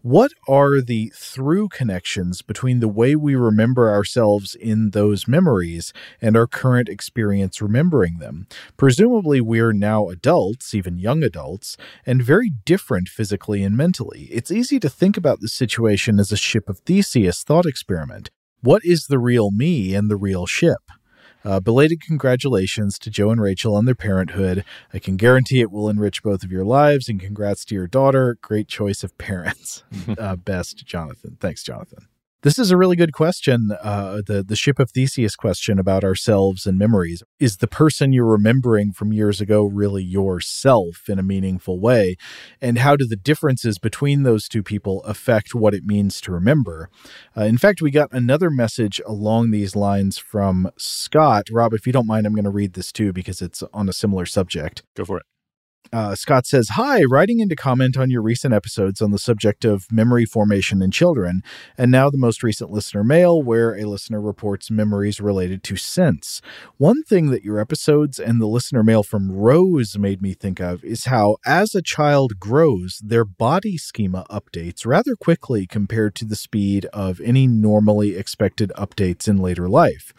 What 0.03 0.31
are 0.47 0.81
the 0.81 1.11
through 1.13 1.69
connections 1.69 2.41
between 2.41 2.79
the 2.79 2.87
way 2.87 3.15
we 3.15 3.35
remember 3.35 3.91
ourselves 3.91 4.55
in 4.55 4.91
those 4.91 5.27
memories 5.27 5.93
and 6.19 6.35
our 6.35 6.47
current 6.47 6.89
experience 6.89 7.61
remembering 7.61 8.17
them? 8.17 8.47
Presumably, 8.77 9.41
we're 9.41 9.73
now 9.73 10.09
adults, 10.09 10.73
even 10.73 10.97
young 10.97 11.21
adults, 11.21 11.77
and 12.03 12.23
very 12.23 12.49
different 12.65 13.07
physically 13.07 13.63
and 13.63 13.75
mentally. 13.75 14.27
It's 14.31 14.51
easy 14.51 14.79
to 14.79 14.89
think 14.89 15.17
about 15.17 15.39
the 15.39 15.47
situation 15.47 16.19
as 16.19 16.31
a 16.31 16.37
ship 16.37 16.69
of 16.69 16.79
Theseus 16.79 17.43
thought 17.43 17.65
experiment. 17.65 18.29
What 18.61 18.83
is 18.85 19.07
the 19.07 19.19
real 19.19 19.51
me 19.51 19.95
and 19.95 20.09
the 20.09 20.15
real 20.15 20.45
ship? 20.45 20.81
Uh, 21.43 21.59
belated 21.59 22.01
congratulations 22.01 22.99
to 22.99 23.09
Joe 23.09 23.31
and 23.31 23.41
Rachel 23.41 23.75
on 23.75 23.85
their 23.85 23.95
parenthood. 23.95 24.63
I 24.93 24.99
can 24.99 25.17
guarantee 25.17 25.59
it 25.59 25.71
will 25.71 25.89
enrich 25.89 26.21
both 26.21 26.43
of 26.43 26.51
your 26.51 26.65
lives, 26.65 27.09
and 27.09 27.19
congrats 27.19 27.65
to 27.65 27.75
your 27.75 27.87
daughter. 27.87 28.37
Great 28.41 28.67
choice 28.67 29.03
of 29.03 29.17
parents. 29.17 29.83
uh, 30.17 30.35
best, 30.35 30.85
Jonathan. 30.85 31.37
Thanks, 31.39 31.63
Jonathan. 31.63 32.07
This 32.43 32.57
is 32.57 32.71
a 32.71 32.77
really 32.77 32.95
good 32.95 33.13
question. 33.13 33.69
Uh, 33.83 34.21
the 34.25 34.43
the 34.43 34.55
ship 34.55 34.79
of 34.79 34.89
Theseus 34.89 35.35
question 35.35 35.77
about 35.77 36.03
ourselves 36.03 36.65
and 36.65 36.75
memories 36.75 37.21
is 37.39 37.57
the 37.57 37.67
person 37.67 38.13
you're 38.13 38.25
remembering 38.25 38.93
from 38.93 39.13
years 39.13 39.41
ago 39.41 39.65
really 39.65 40.03
yourself 40.03 41.07
in 41.07 41.19
a 41.19 41.23
meaningful 41.23 41.79
way, 41.79 42.15
and 42.59 42.79
how 42.79 42.95
do 42.95 43.05
the 43.05 43.15
differences 43.15 43.77
between 43.77 44.23
those 44.23 44.47
two 44.47 44.63
people 44.63 45.03
affect 45.03 45.53
what 45.53 45.75
it 45.75 45.83
means 45.85 46.19
to 46.21 46.31
remember? 46.31 46.89
Uh, 47.37 47.43
in 47.43 47.59
fact, 47.59 47.79
we 47.79 47.91
got 47.91 48.11
another 48.11 48.49
message 48.49 48.99
along 49.05 49.51
these 49.51 49.75
lines 49.75 50.17
from 50.17 50.71
Scott. 50.79 51.47
Rob, 51.51 51.75
if 51.75 51.85
you 51.85 51.93
don't 51.93 52.07
mind, 52.07 52.25
I'm 52.25 52.33
going 52.33 52.43
to 52.45 52.49
read 52.49 52.73
this 52.73 52.91
too 52.91 53.13
because 53.13 53.43
it's 53.43 53.61
on 53.71 53.87
a 53.87 53.93
similar 53.93 54.25
subject. 54.25 54.81
Go 54.95 55.05
for 55.05 55.17
it. 55.17 55.25
Uh, 55.93 56.15
Scott 56.15 56.45
says, 56.45 56.69
Hi, 56.69 57.03
writing 57.03 57.39
in 57.39 57.49
to 57.49 57.55
comment 57.55 57.97
on 57.97 58.09
your 58.09 58.21
recent 58.21 58.53
episodes 58.53 59.01
on 59.01 59.11
the 59.11 59.19
subject 59.19 59.65
of 59.65 59.91
memory 59.91 60.23
formation 60.23 60.81
in 60.81 60.89
children, 60.89 61.43
and 61.77 61.91
now 61.91 62.09
the 62.09 62.17
most 62.17 62.43
recent 62.43 62.71
listener 62.71 63.03
mail, 63.03 63.43
where 63.43 63.75
a 63.75 63.83
listener 63.83 64.21
reports 64.21 64.71
memories 64.71 65.19
related 65.19 65.63
to 65.63 65.75
sense. 65.75 66.41
One 66.77 67.03
thing 67.03 67.29
that 67.31 67.43
your 67.43 67.59
episodes 67.59 68.19
and 68.19 68.39
the 68.39 68.47
listener 68.47 68.83
mail 68.83 69.03
from 69.03 69.31
Rose 69.31 69.97
made 69.97 70.21
me 70.21 70.33
think 70.33 70.61
of 70.61 70.81
is 70.85 71.05
how, 71.05 71.35
as 71.45 71.75
a 71.75 71.81
child 71.81 72.39
grows, 72.39 73.01
their 73.03 73.25
body 73.25 73.77
schema 73.77 74.25
updates 74.29 74.85
rather 74.85 75.17
quickly 75.17 75.67
compared 75.67 76.15
to 76.15 76.25
the 76.25 76.37
speed 76.37 76.85
of 76.93 77.19
any 77.19 77.47
normally 77.47 78.15
expected 78.15 78.71
updates 78.77 79.27
in 79.27 79.37
later 79.39 79.67
life. 79.67 80.13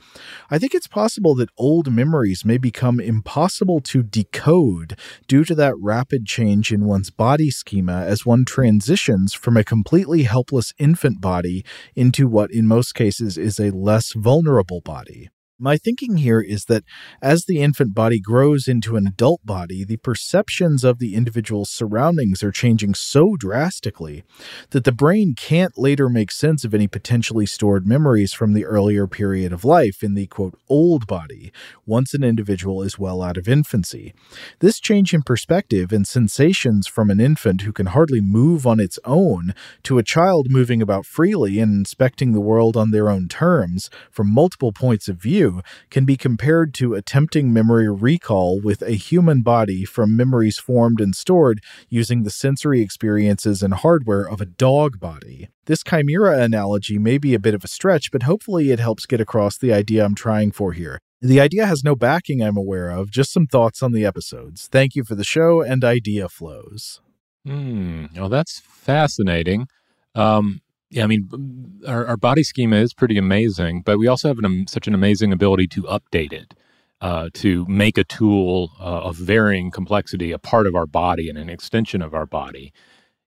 I 0.51 0.59
think 0.59 0.75
it's 0.75 0.87
possible 0.87 1.35
that 1.37 1.49
old 1.57 1.91
memories 1.91 2.45
may 2.45 2.59
become 2.59 3.01
impossible 3.01 3.81
to 3.81 4.03
decode 4.03 4.99
due 5.27 5.45
to 5.45 5.52
that 5.55 5.75
rapid 5.79 6.27
change 6.27 6.73
in 6.73 6.85
one's 6.85 7.11
body 7.11 7.51
schema 7.51 8.03
as 8.03 8.27
one 8.27 8.45
transitions 8.45 9.35
from 9.35 9.57
a 9.57 9.65
completely 9.65 10.25
helpless 10.25 10.73
infant 10.79 11.21
body 11.21 11.65
into 11.95 12.29
what, 12.29 12.51
in 12.51 12.67
most 12.67 12.95
cases, 12.95 13.37
is 13.37 13.59
a 13.59 13.71
less 13.71 14.13
vulnerable 14.13 14.81
body. 14.81 15.31
My 15.59 15.77
thinking 15.77 16.17
here 16.17 16.41
is 16.41 16.65
that 16.65 16.83
as 17.21 17.45
the 17.45 17.61
infant 17.61 17.95
body 17.95 18.19
grows 18.19 18.67
into 18.67 18.97
an 18.97 19.07
adult 19.07 19.47
body, 19.47 19.85
the 19.85 19.99
perceptions 19.99 20.83
of 20.83 20.99
the 20.99 21.15
individual's 21.15 21.71
surroundings 21.71 22.43
are 22.43 22.51
changing 22.51 22.95
so 22.95 23.37
drastically 23.39 24.25
that 24.71 24.83
the 24.83 24.91
brain 24.91 25.35
can't 25.37 25.79
later 25.79 26.09
make 26.09 26.33
sense 26.33 26.65
of 26.65 26.75
any 26.75 26.89
potentially 26.89 27.47
stored 27.47 27.87
memories 27.87 28.33
from 28.33 28.55
the 28.55 28.65
earlier 28.65 29.07
period 29.07 29.53
of 29.53 29.65
life 29.65 30.03
in 30.03 30.15
the 30.15 30.27
quote 30.27 30.59
old 30.69 31.07
body 31.07 31.53
once 31.87 32.13
an 32.13 32.25
individual 32.25 32.83
is 32.83 32.99
well 32.99 33.23
out 33.23 33.37
of 33.37 33.47
infancy. 33.47 34.15
This 34.59 34.81
change 34.81 35.15
in 35.15 35.23
perspective 35.23 35.93
and 35.93 36.09
sensations 36.09 36.89
from 36.89 37.09
an 37.09 37.21
infant 37.21 37.61
who 37.61 37.73
can 37.73 37.87
hardly 37.87 38.21
move 38.21 38.67
on 38.67 38.81
its 38.81 38.99
own 39.05 39.55
to 39.85 39.99
a 39.99 40.03
child 40.03 40.49
moving 40.51 40.83
about 40.83 41.07
freely 41.07 41.61
and 41.61 41.73
inspecting 41.73 42.33
the 42.33 42.41
world 42.41 42.77
on 42.77 42.91
their 42.91 43.09
own 43.09 43.29
terms 43.29 43.91
from 44.11 44.33
multiple 44.33 44.73
points 44.73 45.07
of 45.09 45.19
view 45.19 45.42
can 45.91 46.05
be 46.05 46.17
compared 46.17 46.75
to 46.75 46.95
attempting 46.95 47.53
memory 47.53 47.89
recall 47.89 48.61
with 48.61 48.83
a 48.83 48.93
human 48.93 49.43
body 49.43 49.85
from 49.85 50.17
memories 50.17 50.59
formed 50.59 51.01
and 51.01 51.15
stored 51.15 51.61
using 51.89 52.23
the 52.23 52.31
sensory 52.31 52.81
experiences 52.81 53.63
and 53.63 53.75
hardware 53.75 54.29
of 54.29 54.41
a 54.41 54.47
dog 54.47 54.99
body. 55.01 55.49
This 55.67 55.83
chimera 55.83 56.43
analogy 56.43 56.99
may 56.99 57.19
be 57.19 57.35
a 57.35 57.39
bit 57.39 57.55
of 57.55 57.65
a 57.65 57.69
stretch, 57.69 58.11
but 58.11 58.25
hopefully 58.25 58.71
it 58.71 58.81
helps 58.81 59.07
get 59.07 59.21
across 59.21 59.57
the 59.59 59.73
idea 59.73 60.05
I'm 60.05 60.15
trying 60.15 60.53
for 60.53 60.73
here. 60.73 60.99
The 61.21 61.41
idea 61.41 61.67
has 61.67 61.85
no 61.85 61.95
backing 61.95 62.43
I'm 62.43 62.57
aware 62.57 62.91
of, 62.91 63.13
just 63.13 63.33
some 63.33 63.47
thoughts 63.47 63.81
on 63.81 63.93
the 63.93 64.05
episodes. 64.05 64.69
Thank 64.73 64.97
you 64.97 65.05
for 65.05 65.15
the 65.15 65.23
show 65.23 65.61
and 65.61 65.85
idea 65.85 66.29
flows. 66.29 67.01
Hmm. 67.47 68.07
Well, 68.17 68.29
that's 68.29 68.59
fascinating. 68.59 69.69
Um, 70.15 70.62
yeah, 70.93 71.05
I 71.05 71.07
mean, 71.07 71.81
our, 71.89 72.07
our 72.07 72.17
body 72.19 72.43
schema 72.43 72.77
is 72.77 72.93
pretty 72.93 73.17
amazing, 73.17 73.81
but 73.81 73.99
we 73.99 74.07
also 74.07 74.29
have 74.29 74.39
an, 74.39 74.67
such 74.69 74.87
an 74.87 74.95
amazing 74.95 75.33
ability 75.33 75.67
to 75.69 75.85
update 75.85 76.35
it, 76.35 76.55
uh, 77.01 77.31
to 77.33 77.65
make 77.67 77.97
a 77.97 78.05
tool 78.05 78.73
uh, 78.79 79.01
of 79.01 79.17
varying 79.17 79.71
complexity 79.71 80.33
a 80.33 80.39
part 80.39 80.67
of 80.67 80.75
our 80.75 80.87
body 80.87 81.31
and 81.31 81.39
an 81.39 81.49
extension 81.49 82.03
of 82.03 82.13
our 82.13 82.27
body. 82.27 82.75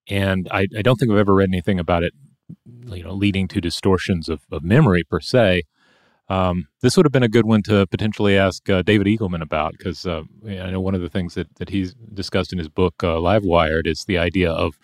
And 0.08 0.48
I, 0.52 0.68
I 0.78 0.84
don't 0.84 0.98
think 0.98 1.12
I've 1.12 1.18
ever 1.18 1.34
read 1.34 1.50
anything 1.50 1.80
about 1.80 2.04
it, 2.04 2.14
you 2.86 3.04
know, 3.04 3.14
leading 3.14 3.48
to 3.48 3.60
distortions 3.60 4.30
of, 4.30 4.42
of 4.52 4.64
memory 4.64 5.04
per 5.04 5.20
se. 5.20 5.64
Um, 6.30 6.68
this 6.82 6.96
would 6.96 7.06
have 7.08 7.14
been 7.14 7.24
a 7.24 7.28
good 7.28 7.48
one 7.48 7.64
to 7.64 7.88
potentially 7.88 8.38
ask 8.38 8.70
uh, 8.70 8.84
David 8.84 9.08
Eagleman 9.08 9.42
about 9.42 9.74
because 9.76 10.06
uh, 10.06 10.22
I 10.48 10.70
know 10.70 10.82
one 10.82 10.94
of 10.94 11.02
the 11.02 11.10
things 11.10 11.34
that, 11.34 11.48
that 11.56 11.70
he's 11.70 11.96
discussed 12.14 12.54
in 12.54 12.60
his 12.60 12.70
book, 12.70 13.04
uh, 13.04 13.18
Livewired, 13.18 13.88
is 13.88 14.06
the 14.06 14.20
idea 14.20 14.52
of 14.52 14.78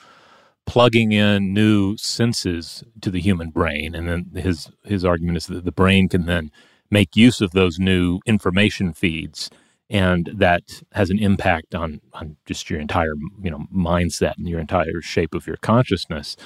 plugging 0.65 1.11
in 1.11 1.53
new 1.53 1.97
senses 1.97 2.83
to 3.01 3.11
the 3.11 3.21
human 3.21 3.49
brain, 3.49 3.95
and 3.95 4.07
then 4.07 4.43
his 4.43 4.71
his 4.83 5.03
argument 5.05 5.37
is 5.37 5.47
that 5.47 5.65
the 5.65 5.71
brain 5.71 6.09
can 6.09 6.25
then 6.25 6.51
make 6.89 7.15
use 7.15 7.41
of 7.41 7.51
those 7.51 7.79
new 7.79 8.19
information 8.25 8.93
feeds 8.93 9.49
and 9.91 10.31
that 10.33 10.63
has 10.93 11.09
an 11.09 11.19
impact 11.19 11.75
on 11.75 11.99
on 12.13 12.37
just 12.45 12.69
your 12.69 12.79
entire 12.79 13.13
you 13.43 13.51
know 13.51 13.65
mindset 13.75 14.37
and 14.37 14.47
your 14.47 14.59
entire 14.59 15.01
shape 15.01 15.35
of 15.35 15.45
your 15.45 15.57
consciousness. 15.57 16.37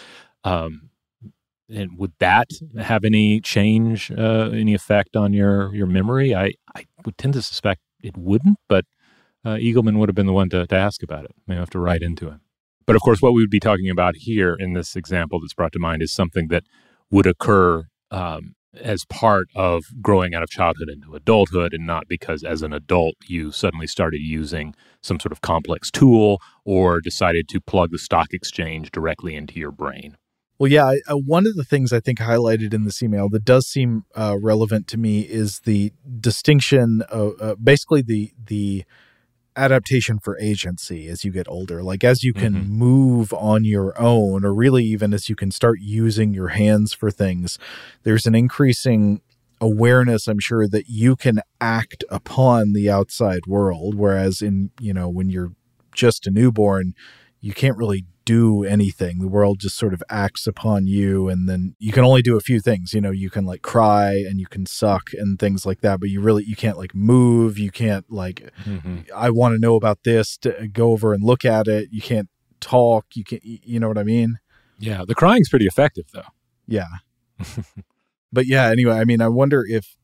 Um, 0.44 0.90
and 1.70 1.98
would 1.98 2.14
that 2.20 2.50
have 2.80 3.04
any 3.04 3.40
change, 3.40 4.12
uh, 4.12 4.50
any 4.52 4.74
effect 4.74 5.16
on 5.16 5.32
your 5.32 5.74
your 5.76 5.88
memory? 5.88 6.34
I 6.36 6.54
I 6.76 6.86
would 7.06 7.18
tend 7.18 7.36
to 7.36 7.42
suspect 7.44 7.82
it 8.02 8.18
wouldn't, 8.18 8.58
but 8.68 8.86
uh, 9.46 9.56
Eagleman 9.56 10.00
would 10.00 10.10
have 10.10 10.16
been 10.16 10.26
the 10.26 10.34
one 10.34 10.50
to, 10.50 10.66
to 10.66 10.76
ask 10.76 11.04
about 11.04 11.26
it. 11.26 11.32
I 11.38 11.54
may 11.54 11.56
have 11.56 11.70
to 11.72 11.80
write 11.80 12.02
into 12.02 12.30
him. 12.30 12.42
But 12.86 12.96
of 12.96 13.02
course, 13.02 13.22
what 13.22 13.34
we 13.34 13.42
would 13.42 13.50
be 13.50 13.60
talking 13.60 13.90
about 13.90 14.16
here 14.16 14.56
in 14.58 14.74
this 14.74 14.96
example 14.96 15.40
that's 15.40 15.54
brought 15.54 15.74
to 15.74 15.80
mind 15.80 16.02
is 16.02 16.12
something 16.12 16.48
that 16.50 16.64
would 17.10 17.26
occur 17.26 17.86
um, 18.12 18.56
as 18.80 19.06
part 19.06 19.48
of 19.56 19.86
growing 20.02 20.36
out 20.36 20.44
of 20.44 20.50
childhood 20.50 20.90
into 20.90 21.16
adulthood, 21.16 21.74
and 21.74 21.88
not 21.88 22.08
because 22.08 22.44
as 22.44 22.62
an 22.62 22.74
adult 22.74 23.16
you 23.26 23.52
suddenly 23.52 23.88
started 23.88 24.20
using 24.22 24.76
some 25.02 25.20
sort 25.20 25.32
of 25.32 25.42
complex 25.42 25.90
tool 25.90 26.40
or 26.64 27.02
decided 27.02 27.48
to 27.50 27.62
plug 27.62 27.92
the 27.92 28.00
stock 28.00 28.34
exchange 28.34 28.92
directly 28.92 29.36
into 29.36 29.60
your 29.60 29.72
brain. 29.72 30.18
Well, 30.58 30.72
yeah, 30.72 30.86
I, 30.86 31.00
uh, 31.08 31.18
one 31.18 31.46
of 31.46 31.56
the 31.56 31.66
things 31.66 31.92
I 31.92 32.00
think 32.00 32.20
highlighted 32.20 32.74
in 32.74 32.86
this 32.86 33.04
email 33.04 33.28
that 33.30 33.44
does 33.44 33.68
seem 33.68 34.06
uh, 34.16 34.38
relevant 34.40 34.88
to 34.90 34.98
me 34.98 35.22
is 35.22 35.62
the 35.62 35.92
distinction 36.20 37.02
of 37.10 37.34
uh, 37.42 37.56
basically 37.56 38.02
the 38.02 38.32
the 38.46 38.86
adaptation 39.56 40.20
for 40.20 40.38
agency 40.40 41.08
as 41.08 41.24
you 41.24 41.32
get 41.32 41.48
older. 41.48 41.82
Like 41.84 42.04
as 42.04 42.24
you 42.24 42.34
can 42.34 42.54
mm-hmm. 42.54 42.72
move 42.72 43.34
on 43.34 43.64
your 43.64 44.00
own, 44.00 44.46
or 44.46 44.54
really 44.54 44.84
even 44.86 45.14
as 45.14 45.30
you 45.30 45.36
can 45.36 45.52
start 45.52 45.80
using 45.82 46.34
your 46.34 46.50
hands 46.50 46.94
for 46.94 47.12
things, 47.12 47.58
there's 48.04 48.26
an 48.26 48.36
increasing 48.36 49.22
awareness 49.62 50.28
i'm 50.28 50.38
sure 50.38 50.68
that 50.68 50.90
you 50.90 51.16
can 51.16 51.40
act 51.62 52.04
upon 52.10 52.74
the 52.74 52.90
outside 52.90 53.46
world 53.48 53.96
whereas 53.96 54.42
in 54.42 54.70
you 54.82 54.94
know 54.94 55.08
when 55.08 55.30
you're 55.30 55.54
just 55.94 56.28
a 56.28 56.30
newborn 56.30 56.94
you 57.46 57.54
can't 57.54 57.78
really 57.78 58.06
do 58.26 58.64
anything. 58.64 59.20
The 59.20 59.28
world 59.28 59.60
just 59.60 59.78
sort 59.78 59.94
of 59.94 60.02
acts 60.10 60.48
upon 60.48 60.88
you, 60.88 61.30
and 61.30 61.48
then 61.48 61.76
you 61.78 61.92
can 61.92 62.04
only 62.04 62.24
do 62.24 62.38
a 62.38 62.42
few 62.42 62.60
things. 62.60 62.92
You 62.92 63.02
know, 63.02 63.12
you 63.12 63.30
can 63.30 63.46
like 63.46 63.62
cry 63.62 64.14
and 64.14 64.40
you 64.40 64.48
can 64.48 64.66
suck 64.66 65.12
and 65.14 65.38
things 65.38 65.64
like 65.64 65.82
that, 65.82 66.00
but 66.00 66.10
you 66.10 66.22
really 66.22 66.44
you 66.44 66.56
can't 66.56 66.76
like 66.76 66.96
move. 66.96 67.60
You 67.60 67.70
can't 67.70 68.12
like 68.12 68.50
mm-hmm. 68.64 69.02
I 69.16 69.30
want 69.30 69.54
to 69.54 69.60
know 69.60 69.76
about 69.76 70.00
this 70.04 70.38
to 70.40 70.68
go 70.74 70.92
over 70.92 71.14
and 71.14 71.24
look 71.24 71.46
at 71.46 71.68
it. 71.68 71.90
You 71.92 72.02
can't 72.02 72.30
talk. 72.62 73.06
You 73.14 73.24
can't. 73.24 73.44
You 73.46 73.80
know 73.80 73.90
what 73.90 74.00
I 74.00 74.04
mean? 74.04 74.40
Yeah, 74.80 75.04
the 75.08 75.14
crying's 75.14 75.50
pretty 75.50 75.68
effective 75.68 76.06
though. 76.16 76.32
Yeah. 76.66 76.88
but 78.34 78.48
yeah, 78.48 78.72
anyway, 78.72 78.96
I 78.96 79.06
mean, 79.06 79.22
I 79.22 79.28
wonder 79.28 79.64
if 79.64 79.96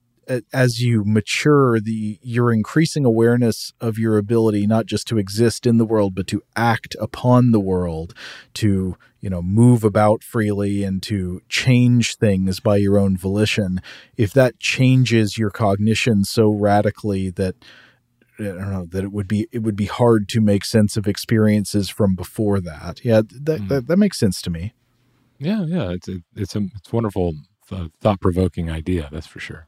as 0.53 0.81
you 0.81 1.03
mature 1.05 1.79
the 1.79 2.19
you're 2.21 2.53
increasing 2.53 3.05
awareness 3.05 3.73
of 3.81 3.97
your 3.97 4.17
ability 4.17 4.67
not 4.67 4.85
just 4.85 5.07
to 5.07 5.17
exist 5.17 5.65
in 5.65 5.77
the 5.77 5.85
world 5.85 6.13
but 6.15 6.27
to 6.27 6.41
act 6.55 6.95
upon 6.99 7.51
the 7.51 7.59
world 7.59 8.13
to 8.53 8.95
you 9.19 9.29
know 9.29 9.41
move 9.41 9.83
about 9.83 10.23
freely 10.23 10.83
and 10.83 11.01
to 11.01 11.41
change 11.49 12.15
things 12.15 12.59
by 12.59 12.77
your 12.77 12.97
own 12.97 13.17
volition 13.17 13.81
if 14.17 14.31
that 14.33 14.59
changes 14.59 15.37
your 15.37 15.49
cognition 15.49 16.23
so 16.23 16.49
radically 16.49 17.29
that 17.29 17.55
I 18.39 18.43
don't 18.43 18.71
know 18.71 18.85
that 18.87 19.03
it 19.03 19.11
would 19.11 19.27
be 19.27 19.47
it 19.51 19.59
would 19.59 19.75
be 19.75 19.85
hard 19.85 20.27
to 20.29 20.41
make 20.41 20.65
sense 20.65 20.97
of 20.97 21.07
experiences 21.07 21.89
from 21.89 22.15
before 22.15 22.59
that. 22.61 23.03
Yeah, 23.03 23.21
that 23.21 23.61
mm. 23.61 23.67
that, 23.67 23.87
that, 23.87 23.97
makes 23.97 24.17
sense 24.17 24.41
to 24.41 24.49
me. 24.49 24.73
Yeah, 25.37 25.63
yeah, 25.63 25.91
it's 25.91 26.07
a, 26.07 26.21
it's 26.35 26.55
a 26.55 26.61
it's 26.75 26.91
wonderful 26.91 27.33
uh, 27.71 27.89
thought 27.99 28.19
provoking 28.19 28.71
idea. 28.71 29.09
That's 29.11 29.27
for 29.27 29.39
sure. 29.39 29.67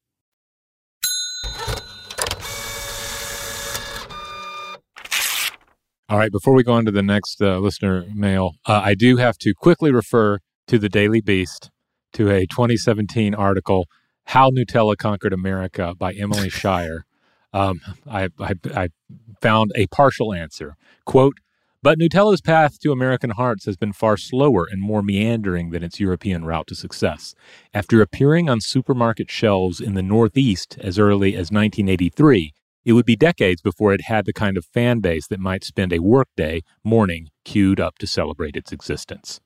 All 6.11 6.17
right, 6.17 6.29
before 6.29 6.53
we 6.53 6.63
go 6.63 6.73
on 6.73 6.83
to 6.83 6.91
the 6.91 7.01
next 7.01 7.41
uh, 7.41 7.57
listener 7.59 8.03
mail, 8.13 8.55
uh, 8.65 8.81
I 8.83 8.95
do 8.95 9.15
have 9.15 9.37
to 9.37 9.53
quickly 9.53 9.93
refer 9.93 10.39
to 10.67 10.77
the 10.77 10.89
Daily 10.89 11.21
Beast 11.21 11.71
to 12.11 12.29
a 12.29 12.45
2017 12.47 13.33
article, 13.33 13.87
How 14.25 14.49
Nutella 14.49 14.97
Conquered 14.97 15.31
America 15.31 15.95
by 15.97 16.11
Emily 16.11 16.49
Shire. 16.49 17.05
Um, 17.53 17.79
I, 18.05 18.27
I, 18.37 18.55
I 18.75 18.89
found 19.41 19.71
a 19.73 19.87
partial 19.87 20.33
answer. 20.33 20.75
Quote, 21.05 21.37
but 21.81 21.97
Nutella's 21.97 22.41
path 22.41 22.77
to 22.81 22.91
American 22.91 23.29
hearts 23.29 23.63
has 23.63 23.77
been 23.77 23.93
far 23.93 24.17
slower 24.17 24.67
and 24.69 24.81
more 24.81 25.01
meandering 25.01 25.69
than 25.69 25.81
its 25.81 26.01
European 26.01 26.43
route 26.43 26.67
to 26.67 26.75
success. 26.75 27.35
After 27.73 28.01
appearing 28.01 28.49
on 28.49 28.59
supermarket 28.59 29.31
shelves 29.31 29.79
in 29.79 29.93
the 29.93 30.03
Northeast 30.03 30.77
as 30.81 30.99
early 30.99 31.35
as 31.35 31.51
1983, 31.51 32.53
it 32.85 32.93
would 32.93 33.05
be 33.05 33.15
decades 33.15 33.61
before 33.61 33.93
it 33.93 34.01
had 34.01 34.25
the 34.25 34.33
kind 34.33 34.57
of 34.57 34.65
fan 34.65 34.99
base 34.99 35.27
that 35.27 35.39
might 35.39 35.63
spend 35.63 35.93
a 35.93 35.99
workday 35.99 36.61
morning 36.83 37.29
queued 37.45 37.79
up 37.79 37.97
to 37.99 38.07
celebrate 38.07 38.55
its 38.55 38.71
existence. 38.71 39.39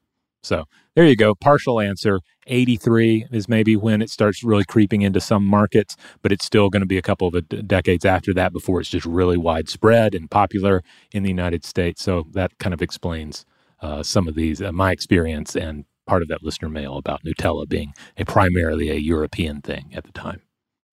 So 0.46 0.66
there 0.96 1.06
you 1.06 1.16
go. 1.16 1.34
Partial 1.34 1.82
answer. 1.82 2.20
83 2.48 3.26
is 3.32 3.50
maybe 3.50 3.76
when 3.76 4.02
it 4.02 4.12
starts 4.12 4.44
really 4.44 4.64
creeping 4.64 5.02
into 5.02 5.20
some 5.20 5.44
markets, 5.44 5.98
but 6.22 6.32
it's 6.32 6.46
still 6.46 6.70
going 6.70 6.82
to 6.82 6.88
be 6.88 7.00
a 7.00 7.02
couple 7.02 7.28
of 7.28 7.68
decades 7.68 8.06
after 8.06 8.34
that 8.36 8.54
before 8.54 8.80
it's 8.80 8.90
just 8.90 9.08
really 9.08 9.38
widespread 9.38 10.14
and 10.14 10.30
popular 10.30 10.84
in 11.12 11.24
the 11.24 11.30
United 11.30 11.66
States. 11.66 12.04
So 12.04 12.28
that 12.34 12.58
kind 12.60 12.74
of 12.74 12.82
explains 12.82 13.46
uh, 13.82 14.04
some 14.04 14.28
of 14.28 14.36
these, 14.36 14.62
uh, 14.62 14.72
my 14.72 14.92
experience 14.92 15.56
and 15.56 15.86
part 16.06 16.22
of 16.22 16.28
that 16.28 16.44
listener 16.44 16.70
mail 16.70 16.98
about 16.98 17.24
Nutella 17.24 17.68
being 17.68 17.94
a 18.16 18.24
primarily 18.24 18.92
a 18.92 18.96
European 18.96 19.62
thing 19.62 19.92
at 19.96 20.04
the 20.04 20.12
time. 20.12 20.42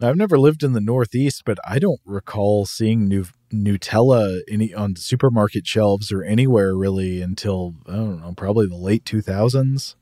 I've 0.03 0.17
never 0.17 0.39
lived 0.39 0.63
in 0.63 0.73
the 0.73 0.81
Northeast, 0.81 1.43
but 1.45 1.59
I 1.67 1.79
don't 1.79 2.01
recall 2.05 2.67
seeing 2.67 3.09
Nutella 3.53 4.41
any 4.49 4.73
on 4.75 4.97
supermarket 4.97 5.67
shelves 5.67 6.11
or 6.11 6.23
anywhere 6.23 6.75
really 6.77 7.23
until 7.23 7.75
I 7.87 7.93
don't 7.93 8.21
know, 8.21 8.35
probably 8.37 8.67
the 8.67 8.77
late 8.77 9.05
2000s. 9.05 9.95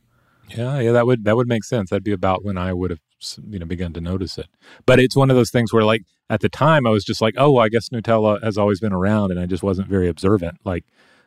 Yeah, 0.48 0.80
yeah, 0.80 0.92
that 0.92 1.06
would 1.06 1.24
that 1.24 1.36
would 1.36 1.48
make 1.48 1.64
sense. 1.64 1.90
That'd 1.90 2.04
be 2.04 2.12
about 2.12 2.44
when 2.44 2.58
I 2.58 2.72
would 2.72 2.90
have 2.90 3.00
you 3.48 3.58
know 3.58 3.66
begun 3.66 3.92
to 3.92 4.00
notice 4.00 4.38
it. 4.38 4.46
But 4.86 4.98
it's 4.98 5.16
one 5.16 5.30
of 5.30 5.36
those 5.36 5.50
things 5.50 5.72
where 5.72 5.84
like 5.84 6.02
at 6.28 6.40
the 6.40 6.48
time 6.48 6.86
I 6.86 6.90
was 6.90 7.04
just 7.04 7.20
like, 7.20 7.34
"Oh, 7.36 7.58
I 7.58 7.68
guess 7.68 7.90
Nutella 7.90 8.42
has 8.42 8.58
always 8.58 8.80
been 8.80 8.92
around," 8.92 9.30
and 9.30 9.38
I 9.38 9.46
just 9.46 9.62
wasn't 9.62 9.88
very 9.88 10.08
observant. 10.08 10.58
Like 10.64 10.84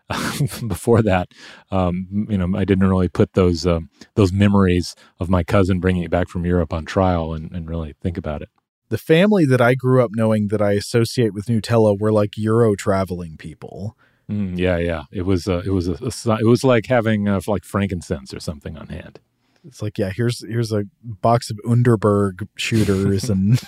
before 0.67 1.01
that, 1.03 1.29
um, 1.71 2.27
you 2.29 2.37
know, 2.37 2.57
I 2.57 2.65
didn't 2.65 2.87
really 2.87 3.07
put 3.07 3.33
those 3.33 3.65
uh, 3.65 3.79
those 4.15 4.33
memories 4.33 4.95
of 5.19 5.29
my 5.29 5.43
cousin 5.43 5.79
bringing 5.79 6.03
it 6.03 6.11
back 6.11 6.27
from 6.27 6.45
Europe 6.45 6.73
on 6.73 6.85
trial 6.85 7.33
and, 7.33 7.51
and 7.53 7.69
really 7.69 7.93
think 8.01 8.17
about 8.17 8.41
it 8.41 8.49
the 8.93 8.99
family 8.99 9.43
that 9.43 9.59
I 9.59 9.73
grew 9.73 10.03
up 10.03 10.11
knowing 10.13 10.49
that 10.49 10.61
I 10.61 10.73
associate 10.73 11.33
with 11.33 11.47
Nutella 11.47 11.99
were 11.99 12.11
like 12.11 12.37
Euro 12.37 12.75
traveling 12.75 13.37
people. 13.37 13.97
Mm, 14.29 14.55
yeah, 14.55 14.77
yeah. 14.77 15.05
It 15.11 15.23
was 15.23 15.47
uh, 15.47 15.63
it 15.65 15.71
was 15.71 15.87
a, 15.87 15.93
a, 15.93 16.37
it 16.39 16.45
was 16.45 16.63
like 16.63 16.85
having 16.85 17.27
uh, 17.27 17.41
like 17.47 17.63
frankincense 17.63 18.35
or 18.35 18.39
something 18.39 18.77
on 18.77 18.89
hand. 18.89 19.19
It's 19.65 19.81
like 19.81 19.97
yeah, 19.97 20.11
here's 20.15 20.47
here's 20.47 20.71
a 20.71 20.83
box 21.03 21.49
of 21.49 21.57
Underberg 21.65 22.47
shooters 22.55 23.31
and 23.31 23.59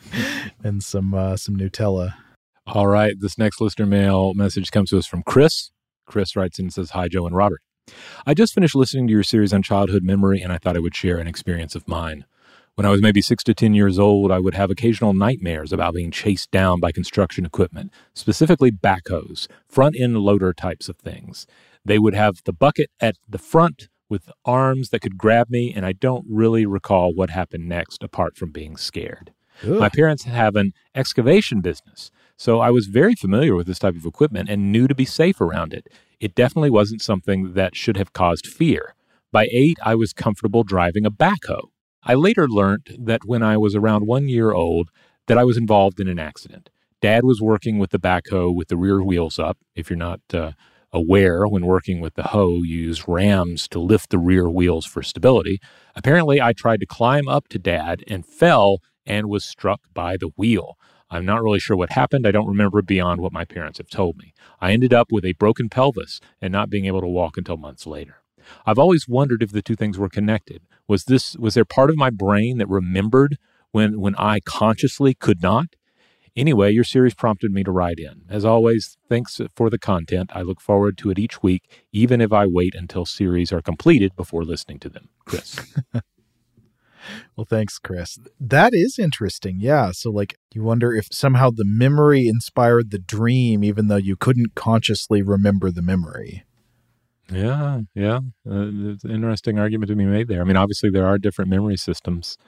and 0.62 0.82
some 0.82 1.14
uh, 1.14 1.38
some 1.38 1.56
Nutella. 1.56 2.12
All 2.66 2.88
right, 2.88 3.14
this 3.18 3.38
next 3.38 3.62
listener 3.62 3.86
mail 3.86 4.34
message 4.34 4.70
comes 4.70 4.90
to 4.90 4.98
us 4.98 5.06
from 5.06 5.22
Chris. 5.22 5.70
Chris 6.04 6.36
writes 6.36 6.58
in 6.58 6.66
and 6.66 6.74
says, 6.74 6.90
"Hi, 6.90 7.08
Joe 7.08 7.26
and 7.26 7.34
Robert. 7.34 7.62
I 8.26 8.34
just 8.34 8.52
finished 8.52 8.74
listening 8.74 9.06
to 9.06 9.14
your 9.14 9.22
series 9.22 9.54
on 9.54 9.62
childhood 9.62 10.02
memory, 10.02 10.42
and 10.42 10.52
I 10.52 10.58
thought 10.58 10.76
I 10.76 10.80
would 10.80 10.94
share 10.94 11.16
an 11.16 11.26
experience 11.26 11.74
of 11.74 11.88
mine." 11.88 12.26
When 12.78 12.86
I 12.86 12.90
was 12.90 13.02
maybe 13.02 13.20
six 13.20 13.42
to 13.42 13.54
10 13.54 13.74
years 13.74 13.98
old, 13.98 14.30
I 14.30 14.38
would 14.38 14.54
have 14.54 14.70
occasional 14.70 15.12
nightmares 15.12 15.72
about 15.72 15.94
being 15.94 16.12
chased 16.12 16.52
down 16.52 16.78
by 16.78 16.92
construction 16.92 17.44
equipment, 17.44 17.92
specifically 18.14 18.70
backhoes, 18.70 19.48
front 19.66 19.96
end 19.98 20.16
loader 20.18 20.52
types 20.52 20.88
of 20.88 20.96
things. 20.96 21.44
They 21.84 21.98
would 21.98 22.14
have 22.14 22.36
the 22.44 22.52
bucket 22.52 22.88
at 23.00 23.16
the 23.28 23.36
front 23.36 23.88
with 24.08 24.30
arms 24.44 24.90
that 24.90 25.00
could 25.00 25.18
grab 25.18 25.50
me, 25.50 25.74
and 25.74 25.84
I 25.84 25.90
don't 25.90 26.24
really 26.30 26.66
recall 26.66 27.12
what 27.12 27.30
happened 27.30 27.68
next 27.68 28.04
apart 28.04 28.36
from 28.36 28.52
being 28.52 28.76
scared. 28.76 29.32
Ugh. 29.64 29.70
My 29.70 29.88
parents 29.88 30.22
have 30.22 30.54
an 30.54 30.72
excavation 30.94 31.60
business, 31.60 32.12
so 32.36 32.60
I 32.60 32.70
was 32.70 32.86
very 32.86 33.16
familiar 33.16 33.56
with 33.56 33.66
this 33.66 33.80
type 33.80 33.96
of 33.96 34.06
equipment 34.06 34.48
and 34.48 34.70
knew 34.70 34.86
to 34.86 34.94
be 34.94 35.04
safe 35.04 35.40
around 35.40 35.74
it. 35.74 35.88
It 36.20 36.36
definitely 36.36 36.70
wasn't 36.70 37.02
something 37.02 37.54
that 37.54 37.74
should 37.74 37.96
have 37.96 38.12
caused 38.12 38.46
fear. 38.46 38.94
By 39.32 39.48
eight, 39.50 39.78
I 39.82 39.96
was 39.96 40.12
comfortable 40.12 40.62
driving 40.62 41.04
a 41.04 41.10
backhoe. 41.10 41.70
I 42.10 42.14
later 42.14 42.48
learned 42.48 42.96
that 42.98 43.26
when 43.26 43.42
I 43.42 43.58
was 43.58 43.76
around 43.76 44.06
one 44.06 44.28
year 44.28 44.52
old, 44.52 44.88
that 45.26 45.36
I 45.36 45.44
was 45.44 45.58
involved 45.58 46.00
in 46.00 46.08
an 46.08 46.18
accident. 46.18 46.70
Dad 47.02 47.22
was 47.22 47.42
working 47.42 47.78
with 47.78 47.90
the 47.90 47.98
backhoe 47.98 48.52
with 48.52 48.68
the 48.68 48.78
rear 48.78 49.02
wheels 49.02 49.38
up. 49.38 49.58
If 49.76 49.90
you're 49.90 49.98
not 49.98 50.22
uh, 50.32 50.52
aware, 50.90 51.46
when 51.46 51.66
working 51.66 52.00
with 52.00 52.14
the 52.14 52.28
hoe, 52.28 52.62
you 52.62 52.78
use 52.78 53.06
rams 53.06 53.68
to 53.68 53.78
lift 53.78 54.08
the 54.08 54.18
rear 54.18 54.48
wheels 54.48 54.86
for 54.86 55.02
stability. 55.02 55.60
Apparently, 55.94 56.40
I 56.40 56.54
tried 56.54 56.80
to 56.80 56.86
climb 56.86 57.28
up 57.28 57.46
to 57.48 57.58
Dad 57.58 58.02
and 58.08 58.24
fell 58.24 58.78
and 59.04 59.28
was 59.28 59.44
struck 59.44 59.82
by 59.92 60.16
the 60.16 60.30
wheel. 60.34 60.78
I'm 61.10 61.26
not 61.26 61.42
really 61.42 61.60
sure 61.60 61.76
what 61.76 61.92
happened. 61.92 62.26
I 62.26 62.30
don't 62.30 62.48
remember 62.48 62.80
beyond 62.80 63.20
what 63.20 63.32
my 63.32 63.44
parents 63.44 63.76
have 63.78 63.90
told 63.90 64.16
me. 64.16 64.32
I 64.62 64.72
ended 64.72 64.94
up 64.94 65.12
with 65.12 65.26
a 65.26 65.34
broken 65.34 65.68
pelvis 65.68 66.20
and 66.40 66.52
not 66.52 66.70
being 66.70 66.86
able 66.86 67.02
to 67.02 67.06
walk 67.06 67.36
until 67.36 67.58
months 67.58 67.86
later. 67.86 68.22
I've 68.66 68.78
always 68.78 69.08
wondered 69.08 69.42
if 69.42 69.52
the 69.52 69.62
two 69.62 69.76
things 69.76 69.98
were 69.98 70.08
connected. 70.08 70.62
Was 70.86 71.04
this 71.04 71.36
was 71.36 71.54
there 71.54 71.64
part 71.64 71.90
of 71.90 71.96
my 71.96 72.10
brain 72.10 72.58
that 72.58 72.68
remembered 72.68 73.38
when 73.72 74.00
when 74.00 74.14
I 74.16 74.40
consciously 74.40 75.14
could 75.14 75.42
not? 75.42 75.76
Anyway, 76.38 76.70
your 76.70 76.84
series 76.84 77.14
prompted 77.14 77.50
me 77.50 77.64
to 77.64 77.72
write 77.72 77.98
in. 77.98 78.22
As 78.28 78.44
always, 78.44 78.96
thanks 79.08 79.40
for 79.56 79.68
the 79.68 79.78
content. 79.78 80.30
I 80.32 80.42
look 80.42 80.60
forward 80.60 80.96
to 80.98 81.10
it 81.10 81.18
each 81.18 81.42
week, 81.42 81.84
even 81.92 82.20
if 82.20 82.32
I 82.32 82.46
wait 82.46 82.76
until 82.76 83.04
series 83.04 83.52
are 83.52 83.60
completed 83.60 84.14
before 84.14 84.44
listening 84.44 84.78
to 84.80 84.88
them. 84.88 85.08
Chris. 85.24 85.58
well, 87.36 87.44
thanks, 87.44 87.80
Chris. 87.80 88.20
That 88.38 88.72
is 88.72 89.00
interesting. 89.00 89.56
Yeah. 89.58 89.90
So, 89.90 90.10
like, 90.10 90.36
you 90.54 90.62
wonder 90.62 90.94
if 90.94 91.08
somehow 91.10 91.50
the 91.50 91.64
memory 91.66 92.28
inspired 92.28 92.92
the 92.92 93.00
dream, 93.00 93.64
even 93.64 93.88
though 93.88 93.96
you 93.96 94.14
couldn't 94.14 94.54
consciously 94.54 95.22
remember 95.22 95.72
the 95.72 95.82
memory. 95.82 96.44
Yeah, 97.30 97.80
yeah. 97.94 98.20
Uh, 98.48 98.92
it's 98.92 99.04
an 99.04 99.10
interesting 99.10 99.58
argument 99.58 99.88
to 99.88 99.96
be 99.96 100.06
made 100.06 100.28
there. 100.28 100.40
I 100.40 100.44
mean, 100.44 100.56
obviously, 100.56 100.90
there 100.90 101.06
are 101.06 101.18
different 101.18 101.50
memory 101.50 101.76
systems 101.76 102.38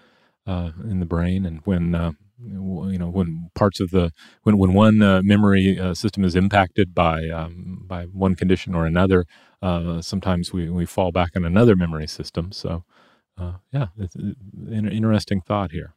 uh, 0.47 0.73
in 0.89 1.01
the 1.01 1.07
brain, 1.07 1.47
and 1.47 1.61
when 1.65 1.95
uh, 1.95 2.13
you 2.43 2.99
know 2.99 3.11
when 3.11 3.51
parts 3.55 3.81
of 3.81 3.91
the 3.91 4.13
when 4.45 4.59
when 4.59 4.75
one 4.75 5.03
uh, 5.03 5.23
memory 5.23 5.79
uh, 5.79 5.95
system 5.95 6.25
is 6.25 6.37
impacted 6.37 6.95
by 6.95 7.29
um, 7.29 7.85
by 7.87 8.05
one 8.07 8.37
condition 8.37 8.75
or 8.75 8.87
another, 8.87 9.27
uh, 9.63 10.01
sometimes 10.03 10.53
we 10.53 10.71
we 10.71 10.87
fall 10.87 11.13
back 11.13 11.31
on 11.37 11.45
another 11.45 11.77
memory 11.77 12.07
system. 12.07 12.53
So, 12.53 12.85
yeah, 13.73 13.89
it's 13.99 14.15
an 14.17 14.89
interesting 14.91 15.43
thought 15.43 15.73
here. 15.73 15.95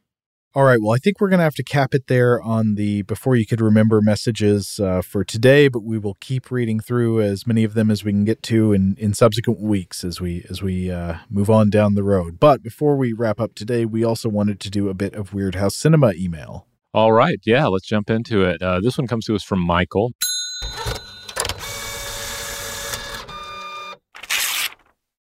All 0.56 0.62
right. 0.62 0.78
Well, 0.80 0.92
I 0.92 0.98
think 0.98 1.20
we're 1.20 1.30
going 1.30 1.40
to 1.40 1.44
have 1.44 1.56
to 1.56 1.64
cap 1.64 1.94
it 1.94 2.06
there 2.06 2.40
on 2.40 2.76
the 2.76 3.02
before 3.02 3.34
you 3.34 3.44
could 3.44 3.60
remember 3.60 4.00
messages 4.00 4.78
uh, 4.78 5.02
for 5.02 5.24
today, 5.24 5.66
but 5.66 5.82
we 5.82 5.98
will 5.98 6.16
keep 6.20 6.48
reading 6.48 6.78
through 6.78 7.20
as 7.22 7.44
many 7.44 7.64
of 7.64 7.74
them 7.74 7.90
as 7.90 8.04
we 8.04 8.12
can 8.12 8.24
get 8.24 8.40
to 8.44 8.72
in, 8.72 8.94
in 8.96 9.14
subsequent 9.14 9.58
weeks 9.58 10.04
as 10.04 10.20
we 10.20 10.46
as 10.48 10.62
we 10.62 10.92
uh, 10.92 11.16
move 11.28 11.50
on 11.50 11.70
down 11.70 11.94
the 11.94 12.04
road. 12.04 12.38
But 12.38 12.62
before 12.62 12.96
we 12.96 13.12
wrap 13.12 13.40
up 13.40 13.56
today, 13.56 13.84
we 13.84 14.04
also 14.04 14.28
wanted 14.28 14.60
to 14.60 14.70
do 14.70 14.88
a 14.88 14.94
bit 14.94 15.16
of 15.16 15.32
Weirdhouse 15.32 15.72
Cinema 15.72 16.12
email. 16.12 16.68
All 16.92 17.10
right. 17.10 17.40
Yeah, 17.44 17.66
let's 17.66 17.88
jump 17.88 18.08
into 18.08 18.44
it. 18.44 18.62
Uh, 18.62 18.78
this 18.78 18.96
one 18.96 19.08
comes 19.08 19.26
to 19.26 19.34
us 19.34 19.42
from 19.42 19.58
Michael. 19.58 20.12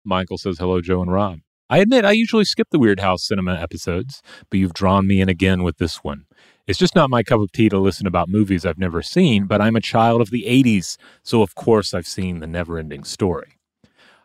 Michael 0.06 0.38
says, 0.38 0.58
Hello, 0.58 0.80
Joe 0.80 1.02
and 1.02 1.12
Rob. 1.12 1.40
I 1.69 1.80
admit 1.80 2.06
I 2.06 2.12
usually 2.12 2.45
skip 2.45 2.69
the 2.71 2.80
Weirdhouse 2.80 3.19
cinema 3.19 3.56
episodes, 3.56 4.21
but 4.49 4.58
you've 4.58 4.73
drawn 4.73 5.06
me 5.06 5.19
in 5.19 5.27
again 5.27 5.63
with 5.63 5.80
this 5.80 5.97
one. 5.97 6.25
It's 6.65 6.80
just 6.80 6.95
not 6.95 7.10
my 7.10 7.23
cup 7.23 7.41
of 7.41 7.51
tea 7.51 7.67
to 7.67 7.77
listen 7.77 8.08
about 8.08 8.30
movies 8.30 8.65
I've 8.65 8.77
never 8.77 9.01
seen, 9.01 9.47
but 9.47 9.62
I'm 9.62 9.75
a 9.75 9.82
child 9.82 10.21
of 10.21 10.30
the 10.30 10.45
80s, 10.47 10.95
so 11.23 11.41
of 11.41 11.56
course 11.56 11.93
I've 11.93 12.08
seen 12.08 12.39
the 12.39 12.47
never 12.47 12.77
ending 12.77 13.03
story. 13.03 13.58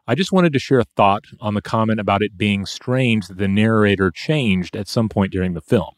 I 0.06 0.14
just 0.14 0.30
wanted 0.30 0.52
to 0.52 0.60
share 0.60 0.78
a 0.78 0.84
thought 0.84 1.24
on 1.40 1.54
the 1.54 1.62
comment 1.62 1.98
about 1.98 2.22
it 2.22 2.38
being 2.38 2.64
strange 2.64 3.26
that 3.26 3.38
the 3.38 3.48
narrator 3.48 4.12
changed 4.12 4.76
at 4.76 4.86
some 4.86 5.08
point 5.08 5.32
during 5.32 5.54
the 5.54 5.60
film. 5.60 5.94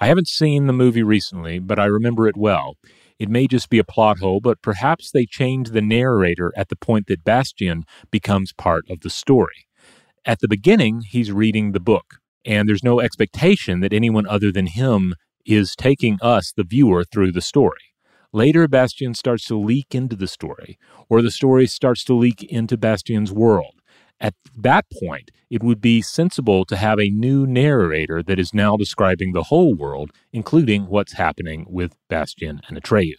I 0.00 0.08
haven't 0.08 0.28
seen 0.28 0.66
the 0.66 0.72
movie 0.72 1.04
recently, 1.04 1.60
but 1.60 1.78
I 1.78 1.84
remember 1.84 2.26
it 2.26 2.36
well. 2.36 2.74
It 3.20 3.28
may 3.28 3.46
just 3.46 3.70
be 3.70 3.78
a 3.78 3.84
plot 3.84 4.18
hole, 4.18 4.40
but 4.40 4.62
perhaps 4.62 5.12
they 5.12 5.24
changed 5.24 5.72
the 5.72 5.82
narrator 5.82 6.52
at 6.56 6.68
the 6.68 6.76
point 6.76 7.06
that 7.06 7.22
Bastian 7.22 7.84
becomes 8.10 8.52
part 8.52 8.84
of 8.90 9.00
the 9.00 9.10
story. 9.10 9.66
At 10.26 10.40
the 10.40 10.48
beginning, 10.48 11.02
he's 11.08 11.32
reading 11.32 11.72
the 11.72 11.80
book, 11.80 12.16
and 12.44 12.68
there's 12.68 12.84
no 12.84 13.00
expectation 13.00 13.80
that 13.80 13.94
anyone 13.94 14.26
other 14.26 14.52
than 14.52 14.66
him 14.66 15.14
is 15.46 15.74
taking 15.74 16.18
us, 16.20 16.52
the 16.54 16.62
viewer, 16.62 17.04
through 17.04 17.32
the 17.32 17.40
story. 17.40 17.94
Later, 18.30 18.68
Bastian 18.68 19.14
starts 19.14 19.46
to 19.46 19.56
leak 19.58 19.94
into 19.94 20.16
the 20.16 20.28
story, 20.28 20.78
or 21.08 21.22
the 21.22 21.30
story 21.30 21.66
starts 21.66 22.04
to 22.04 22.14
leak 22.14 22.42
into 22.42 22.76
Bastian's 22.76 23.32
world. 23.32 23.80
At 24.20 24.34
that 24.58 24.84
point, 25.02 25.30
it 25.48 25.62
would 25.62 25.80
be 25.80 26.02
sensible 26.02 26.66
to 26.66 26.76
have 26.76 27.00
a 27.00 27.08
new 27.08 27.46
narrator 27.46 28.22
that 28.22 28.38
is 28.38 28.52
now 28.52 28.76
describing 28.76 29.32
the 29.32 29.44
whole 29.44 29.74
world, 29.74 30.10
including 30.34 30.86
what's 30.86 31.14
happening 31.14 31.64
with 31.66 31.96
Bastian 32.10 32.60
and 32.68 32.80
Atreyu. 32.80 33.14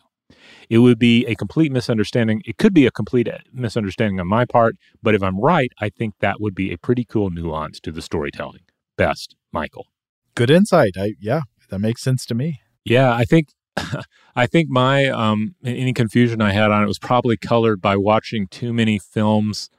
It 0.70 0.80
would 0.80 1.00
be 1.00 1.26
a 1.26 1.36
complete 1.36 1.72
misunderstanding. 1.72 2.42
It 2.46 2.58
could 2.58 2.74
be 2.74 2.86
a 2.86 2.92
complete 2.92 3.28
misunderstanding 3.54 4.20
on 4.20 4.28
my 4.28 4.46
part, 4.46 4.76
but 5.02 5.16
if 5.16 5.24
I'm 5.24 5.40
right, 5.40 5.72
I 5.80 5.90
think 5.90 6.16
that 6.20 6.40
would 6.40 6.56
be 6.56 6.72
a 6.72 6.78
pretty 6.78 7.06
cool 7.06 7.30
nuance 7.30 7.80
to 7.82 7.92
the 7.92 8.02
storytelling. 8.02 8.62
Best, 8.98 9.36
Michael. 9.52 9.88
Good 10.36 10.50
insight. 10.50 10.94
I 10.98 11.14
yeah, 11.20 11.42
that 11.70 11.80
makes 11.80 12.02
sense 12.02 12.26
to 12.28 12.36
me. 12.36 12.62
Yeah, 12.86 13.14
I 13.14 13.26
think 13.26 13.50
I 14.36 14.48
think 14.48 14.70
my 14.70 15.08
um, 15.08 15.56
any 15.64 15.94
confusion 15.94 16.42
I 16.42 16.52
had 16.52 16.72
on 16.72 16.84
it 16.84 16.88
was 16.88 17.00
probably 17.00 17.38
colored 17.38 17.82
by 17.82 17.98
watching 17.98 18.48
too 18.48 18.74
many 18.74 19.00
films 19.00 19.70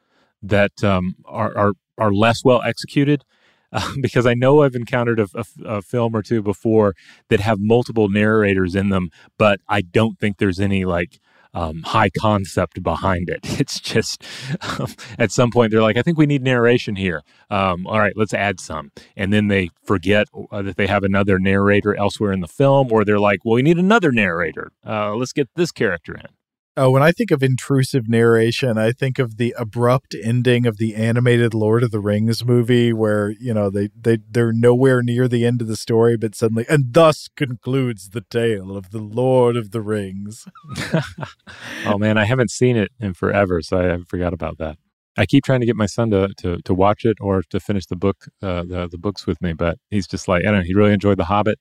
that 0.42 0.82
um, 0.84 1.16
are, 1.24 1.56
are 1.56 1.72
are 1.98 2.12
less 2.12 2.44
well 2.44 2.62
executed. 2.62 3.24
Because 4.00 4.26
I 4.26 4.34
know 4.34 4.62
I've 4.62 4.74
encountered 4.74 5.20
a, 5.20 5.28
a, 5.34 5.44
a, 5.64 5.82
film 5.82 6.14
or 6.14 6.22
two 6.22 6.42
before 6.42 6.94
that 7.28 7.40
have 7.40 7.58
multiple 7.60 8.08
narrators 8.08 8.74
in 8.74 8.88
them, 8.88 9.10
but 9.38 9.60
I 9.68 9.80
don't 9.80 10.18
think 10.18 10.38
there's 10.38 10.60
any 10.60 10.84
like 10.84 11.20
um, 11.54 11.82
high 11.82 12.10
concept 12.10 12.82
behind 12.82 13.28
it. 13.28 13.40
It's 13.62 13.78
just 13.78 14.24
um, 14.60 14.88
at 15.18 15.30
some 15.30 15.50
point 15.50 15.70
they're 15.70 15.82
like, 15.82 15.96
I 15.96 16.02
think 16.02 16.18
we 16.18 16.26
need 16.26 16.42
narration 16.42 16.96
here. 16.96 17.22
Um, 17.48 17.86
all 17.86 17.98
right, 17.98 18.16
let's 18.16 18.34
add 18.34 18.58
some. 18.58 18.90
And 19.16 19.32
then 19.32 19.48
they 19.48 19.70
forget 19.84 20.26
uh, 20.50 20.62
that 20.62 20.76
they 20.76 20.88
have 20.88 21.04
another 21.04 21.38
narrator 21.38 21.94
elsewhere 21.94 22.32
in 22.32 22.40
the 22.40 22.48
film, 22.48 22.90
or 22.90 23.04
they're 23.04 23.20
like, 23.20 23.44
well, 23.44 23.54
we 23.54 23.62
need 23.62 23.78
another 23.78 24.10
narrator. 24.10 24.72
Uh, 24.84 25.14
let's 25.14 25.32
get 25.32 25.48
this 25.54 25.70
character 25.70 26.14
in. 26.14 26.26
Oh, 26.74 26.88
when 26.88 27.02
I 27.02 27.12
think 27.12 27.30
of 27.30 27.42
intrusive 27.42 28.08
narration, 28.08 28.78
I 28.78 28.92
think 28.92 29.18
of 29.18 29.36
the 29.36 29.54
abrupt 29.58 30.16
ending 30.24 30.64
of 30.66 30.78
the 30.78 30.94
animated 30.94 31.52
Lord 31.52 31.82
of 31.82 31.90
the 31.90 32.00
Rings 32.00 32.46
movie 32.46 32.94
where, 32.94 33.28
you 33.38 33.52
know, 33.52 33.68
they, 33.68 33.90
they, 33.94 34.16
they're 34.30 34.54
nowhere 34.54 35.02
near 35.02 35.28
the 35.28 35.44
end 35.44 35.60
of 35.60 35.68
the 35.68 35.76
story, 35.76 36.16
but 36.16 36.34
suddenly, 36.34 36.64
and 36.70 36.94
thus 36.94 37.28
concludes 37.36 38.10
the 38.10 38.22
tale 38.22 38.74
of 38.74 38.90
the 38.90 39.02
Lord 39.02 39.54
of 39.54 39.72
the 39.72 39.82
Rings. 39.82 40.46
oh, 41.86 41.98
man, 41.98 42.16
I 42.16 42.24
haven't 42.24 42.50
seen 42.50 42.78
it 42.78 42.90
in 42.98 43.12
forever, 43.12 43.60
so 43.60 43.76
I, 43.76 43.94
I 43.94 43.98
forgot 44.08 44.32
about 44.32 44.56
that. 44.56 44.78
I 45.18 45.26
keep 45.26 45.44
trying 45.44 45.60
to 45.60 45.66
get 45.66 45.76
my 45.76 45.84
son 45.84 46.08
to, 46.12 46.28
to, 46.38 46.56
to 46.62 46.72
watch 46.72 47.04
it 47.04 47.18
or 47.20 47.42
to 47.50 47.60
finish 47.60 47.84
the 47.84 47.96
book, 47.96 48.28
uh, 48.40 48.62
the, 48.62 48.88
the 48.90 48.96
books 48.96 49.26
with 49.26 49.42
me, 49.42 49.52
but 49.52 49.76
he's 49.90 50.06
just 50.06 50.26
like, 50.26 50.40
I 50.40 50.46
don't 50.46 50.60
know, 50.60 50.64
he 50.64 50.72
really 50.72 50.94
enjoyed 50.94 51.18
The 51.18 51.26
Hobbit, 51.26 51.58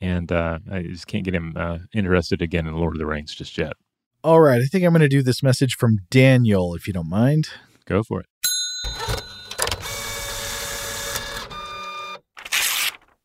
and 0.00 0.30
uh, 0.30 0.60
I 0.70 0.82
just 0.82 1.08
can't 1.08 1.24
get 1.24 1.34
him 1.34 1.54
uh, 1.56 1.78
interested 1.92 2.40
again 2.40 2.68
in 2.68 2.76
Lord 2.76 2.94
of 2.94 3.00
the 3.00 3.06
Rings 3.06 3.34
just 3.34 3.58
yet. 3.58 3.72
All 4.24 4.40
right, 4.40 4.62
I 4.62 4.66
think 4.66 4.84
I'm 4.84 4.92
going 4.92 5.00
to 5.00 5.08
do 5.08 5.20
this 5.20 5.42
message 5.42 5.74
from 5.74 5.98
Daniel, 6.08 6.76
if 6.76 6.86
you 6.86 6.92
don't 6.92 7.08
mind. 7.08 7.48
Go 7.86 8.04
for 8.04 8.20
it. 8.20 8.26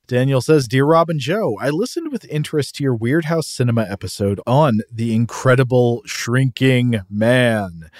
Daniel 0.07 0.41
says, 0.41 0.67
Dear 0.67 0.85
Rob 0.85 1.11
and 1.11 1.19
Joe, 1.19 1.55
I 1.61 1.69
listened 1.69 2.11
with 2.11 2.25
interest 2.25 2.75
to 2.75 2.83
your 2.83 2.97
Weirdhouse 2.97 3.43
Cinema 3.43 3.83
episode 3.87 4.41
on 4.47 4.79
the 4.91 5.13
incredible 5.13 6.01
shrinking 6.07 7.01
man 7.11 7.91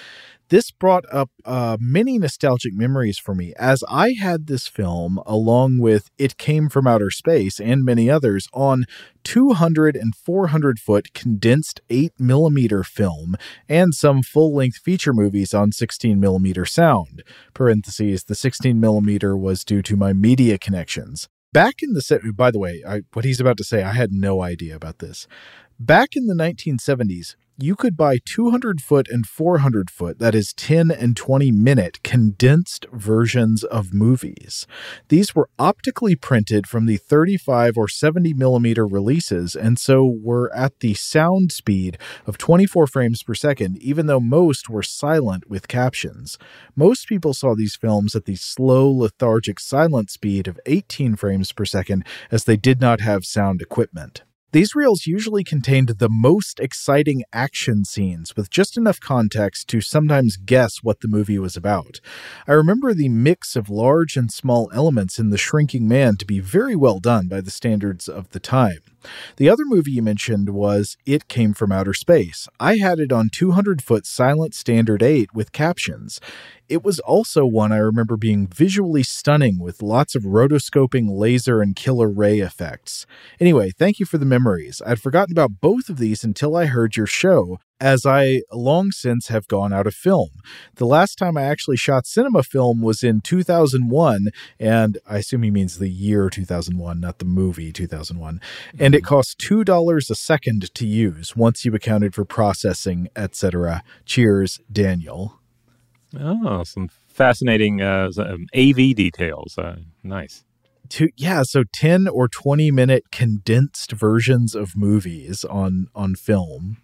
this 0.49 0.71
brought 0.71 1.05
up 1.11 1.29
uh, 1.45 1.77
many 1.79 2.17
nostalgic 2.17 2.73
memories 2.73 3.17
for 3.17 3.35
me 3.35 3.53
as 3.57 3.83
I 3.89 4.11
had 4.11 4.47
this 4.47 4.67
film 4.67 5.19
along 5.25 5.79
with 5.79 6.09
It 6.17 6.37
Came 6.37 6.69
from 6.69 6.87
Outer 6.87 7.09
Space 7.11 7.59
and 7.59 7.83
many 7.83 8.09
others 8.09 8.47
on 8.53 8.85
200 9.23 9.95
and 9.95 10.15
400 10.15 10.79
foot 10.79 11.13
condensed 11.13 11.81
8 11.89 12.13
millimeter 12.19 12.83
film 12.83 13.35
and 13.67 13.93
some 13.93 14.23
full 14.23 14.55
length 14.55 14.77
feature 14.77 15.13
movies 15.13 15.53
on 15.53 15.71
16 15.71 16.19
millimeter 16.19 16.65
sound. 16.65 17.23
Parentheses, 17.53 18.23
the 18.23 18.35
16 18.35 18.79
millimeter 18.79 19.35
was 19.35 19.63
due 19.63 19.81
to 19.81 19.97
my 19.97 20.13
media 20.13 20.57
connections. 20.57 21.27
Back 21.53 21.81
in 21.81 21.93
the 21.93 22.01
set, 22.01 22.21
by 22.35 22.51
the 22.51 22.59
way, 22.59 22.83
I, 22.87 23.01
what 23.13 23.25
he's 23.25 23.39
about 23.39 23.57
to 23.57 23.63
say, 23.63 23.83
I 23.83 23.93
had 23.93 24.11
no 24.11 24.41
idea 24.41 24.75
about 24.75 24.99
this. 24.99 25.27
Back 25.79 26.15
in 26.15 26.27
the 26.27 26.33
1970s, 26.33 27.35
you 27.59 27.75
could 27.75 27.97
buy 27.97 28.19
200 28.23 28.81
foot 28.81 29.07
and 29.09 29.25
400 29.25 29.89
foot, 29.89 30.19
that 30.19 30.35
is 30.35 30.53
10 30.53 30.91
and 30.91 31.17
20 31.17 31.51
minute 31.51 32.03
condensed 32.03 32.85
versions 32.91 33.63
of 33.63 33.93
movies. 33.93 34.67
These 35.09 35.33
were 35.33 35.49
optically 35.57 36.15
printed 36.15 36.67
from 36.67 36.85
the 36.85 36.97
35 36.97 37.77
or 37.77 37.87
70 37.87 38.33
millimeter 38.35 38.85
releases 38.85 39.55
and 39.55 39.79
so 39.79 40.05
were 40.05 40.53
at 40.53 40.79
the 40.81 40.93
sound 40.93 41.51
speed 41.51 41.97
of 42.27 42.37
24 42.37 42.85
frames 42.85 43.23
per 43.23 43.33
second, 43.33 43.77
even 43.79 44.05
though 44.05 44.19
most 44.19 44.69
were 44.69 44.83
silent 44.83 45.49
with 45.49 45.67
captions. 45.67 46.37
Most 46.75 47.07
people 47.07 47.33
saw 47.33 47.55
these 47.55 47.75
films 47.75 48.15
at 48.15 48.25
the 48.25 48.35
slow, 48.35 48.91
lethargic 48.91 49.59
silent 49.59 50.11
speed 50.11 50.47
of 50.47 50.59
18 50.67 51.15
frames 51.15 51.51
per 51.51 51.65
second 51.65 52.05
as 52.29 52.43
they 52.43 52.57
did 52.57 52.79
not 52.79 53.01
have 53.01 53.25
sound 53.25 53.61
equipment. 53.61 54.21
These 54.57 54.73
reels 54.73 55.05
usually 55.05 55.43
contained 55.43 55.89
the 55.89 56.09
most 56.09 56.59
exciting 56.59 57.23
action 57.31 57.85
scenes 57.85 58.35
with 58.35 58.49
just 58.49 58.75
enough 58.75 58.99
context 58.99 59.67
to 59.67 59.81
sometimes 59.81 60.35
guess 60.35 60.77
what 60.81 61.01
the 61.01 61.07
movie 61.07 61.37
was 61.37 61.55
about. 61.55 61.99
I 62.47 62.53
remember 62.53 62.95
the 62.95 63.07
mix 63.07 63.55
of 63.55 63.69
large 63.69 64.17
and 64.17 64.31
small 64.31 64.71
elements 64.73 65.19
in 65.19 65.29
The 65.29 65.37
Shrinking 65.37 65.87
Man 65.87 66.17
to 66.17 66.25
be 66.25 66.39
very 66.39 66.75
well 66.75 66.97
done 66.97 67.27
by 67.27 67.39
the 67.39 67.51
standards 67.51 68.07
of 68.07 68.31
the 68.31 68.39
time. 68.39 68.79
The 69.37 69.49
other 69.49 69.63
movie 69.65 69.91
you 69.91 70.01
mentioned 70.01 70.49
was 70.49 70.97
It 71.05 71.27
Came 71.27 71.53
from 71.53 71.71
Outer 71.71 71.93
Space. 71.93 72.47
I 72.59 72.77
had 72.77 72.99
it 72.99 73.11
on 73.11 73.29
200 73.31 73.81
foot 73.81 74.05
silent 74.05 74.53
standard 74.53 75.03
8 75.03 75.33
with 75.33 75.51
captions. 75.51 76.19
It 76.69 76.83
was 76.83 76.99
also 76.99 77.45
one 77.45 77.71
I 77.71 77.77
remember 77.77 78.17
being 78.17 78.47
visually 78.47 79.03
stunning 79.03 79.57
with 79.59 79.81
lots 79.81 80.15
of 80.15 80.23
rotoscoping, 80.23 81.07
laser, 81.09 81.61
and 81.61 81.75
killer 81.75 82.09
ray 82.09 82.39
effects. 82.39 83.05
Anyway, 83.39 83.71
thank 83.71 83.99
you 83.99 84.05
for 84.05 84.17
the 84.17 84.25
memories. 84.25 84.81
I'd 84.85 85.01
forgotten 85.01 85.31
about 85.31 85.61
both 85.61 85.87
of 85.87 85.97
these 85.97 86.25
until 86.25 86.57
I 86.57 86.65
heard 86.65 86.97
your 86.97 87.07
show, 87.07 87.59
as 87.79 88.05
I 88.05 88.41
long 88.51 88.91
since 88.91 89.27
have 89.27 89.47
gone 89.47 89.73
out 89.73 89.87
of 89.87 89.93
film. 89.93 90.29
The 90.75 90.85
last 90.85 91.17
time 91.17 91.37
I 91.37 91.43
actually 91.43 91.77
shot 91.77 92.07
cinema 92.07 92.43
film 92.43 92.81
was 92.81 93.03
in 93.03 93.21
2001, 93.21 94.27
and 94.59 94.97
I 95.07 95.17
assume 95.17 95.43
he 95.43 95.51
means 95.51 95.77
the 95.77 95.89
year 95.89 96.29
2001, 96.29 96.99
not 96.99 97.19
the 97.19 97.25
movie 97.25 97.71
2001. 97.71 98.41
And 98.79 98.95
it 98.95 98.99
mm-hmm. 98.99 99.07
cost 99.07 99.39
$2 99.39 100.09
a 100.09 100.15
second 100.15 100.73
to 100.73 100.87
use 100.87 101.35
once 101.35 101.65
you 101.65 101.73
accounted 101.73 102.13
for 102.15 102.25
processing, 102.25 103.09
etc. 103.15 103.83
Cheers, 104.05 104.59
Daniel. 104.71 105.39
Oh, 106.19 106.63
some 106.63 106.89
fascinating 107.07 107.81
uh, 107.81 108.09
AV 108.55 108.95
details. 108.95 109.57
Uh, 109.57 109.77
nice. 110.03 110.43
To, 110.89 111.09
yeah, 111.17 111.43
so 111.43 111.63
10 111.73 112.07
or 112.07 112.29
20 112.29 112.71
minute 112.71 113.11
condensed 113.11 113.91
versions 113.91 114.55
of 114.55 114.77
movies 114.77 115.43
on 115.43 115.87
on 115.93 116.15
film. 116.15 116.77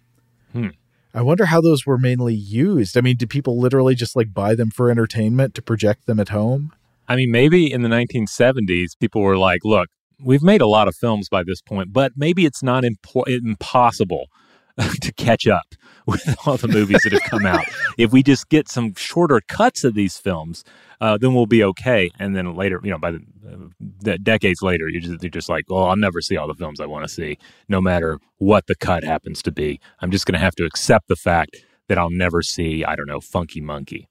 Hmm. 0.52 0.68
I 1.16 1.22
wonder 1.22 1.46
how 1.46 1.60
those 1.60 1.86
were 1.86 1.96
mainly 1.96 2.34
used. 2.34 2.98
I 2.98 3.00
mean, 3.00 3.16
did 3.16 3.30
people 3.30 3.60
literally 3.60 3.94
just 3.94 4.16
like 4.16 4.34
buy 4.34 4.56
them 4.56 4.70
for 4.70 4.90
entertainment 4.90 5.54
to 5.54 5.62
project 5.62 6.06
them 6.06 6.18
at 6.18 6.30
home? 6.30 6.72
I 7.08 7.14
mean, 7.14 7.30
maybe 7.30 7.70
in 7.70 7.82
the 7.82 7.88
1970s, 7.88 8.98
people 8.98 9.22
were 9.22 9.38
like, 9.38 9.60
look, 9.64 9.88
we've 10.20 10.42
made 10.42 10.60
a 10.60 10.66
lot 10.66 10.88
of 10.88 10.96
films 10.96 11.28
by 11.28 11.44
this 11.44 11.60
point, 11.60 11.92
but 11.92 12.12
maybe 12.16 12.44
it's 12.44 12.64
not 12.64 12.82
impo- 12.82 13.28
impossible 13.28 14.26
to 15.00 15.12
catch 15.12 15.46
up 15.46 15.74
with 16.06 16.22
all 16.46 16.56
the 16.56 16.68
movies 16.68 17.00
that 17.04 17.12
have 17.12 17.22
come 17.22 17.46
out. 17.46 17.64
if 17.98 18.12
we 18.12 18.22
just 18.22 18.48
get 18.48 18.68
some 18.68 18.94
shorter 18.94 19.40
cuts 19.48 19.84
of 19.84 19.94
these 19.94 20.18
films, 20.18 20.64
uh, 21.00 21.16
then 21.18 21.34
we'll 21.34 21.46
be 21.46 21.62
okay. 21.62 22.10
And 22.18 22.34
then 22.36 22.54
later, 22.54 22.80
you 22.82 22.90
know, 22.90 22.98
by 22.98 23.12
the, 23.12 23.20
uh, 23.48 23.56
the 24.00 24.18
decades 24.18 24.62
later, 24.62 24.88
you're 24.88 25.00
just, 25.00 25.22
you're 25.22 25.30
just 25.30 25.48
like, 25.48 25.64
oh, 25.70 25.84
I'll 25.84 25.96
never 25.96 26.20
see 26.20 26.36
all 26.36 26.48
the 26.48 26.54
films 26.54 26.80
I 26.80 26.86
want 26.86 27.06
to 27.06 27.12
see, 27.12 27.38
no 27.68 27.80
matter 27.80 28.18
what 28.38 28.66
the 28.66 28.74
cut 28.74 29.04
happens 29.04 29.42
to 29.42 29.52
be. 29.52 29.80
I'm 30.00 30.10
just 30.10 30.26
going 30.26 30.34
to 30.34 30.40
have 30.40 30.54
to 30.56 30.64
accept 30.64 31.08
the 31.08 31.16
fact 31.16 31.56
that 31.88 31.98
I'll 31.98 32.10
never 32.10 32.42
see, 32.42 32.84
I 32.84 32.96
don't 32.96 33.06
know, 33.06 33.20
Funky 33.20 33.60
Monkey. 33.60 34.08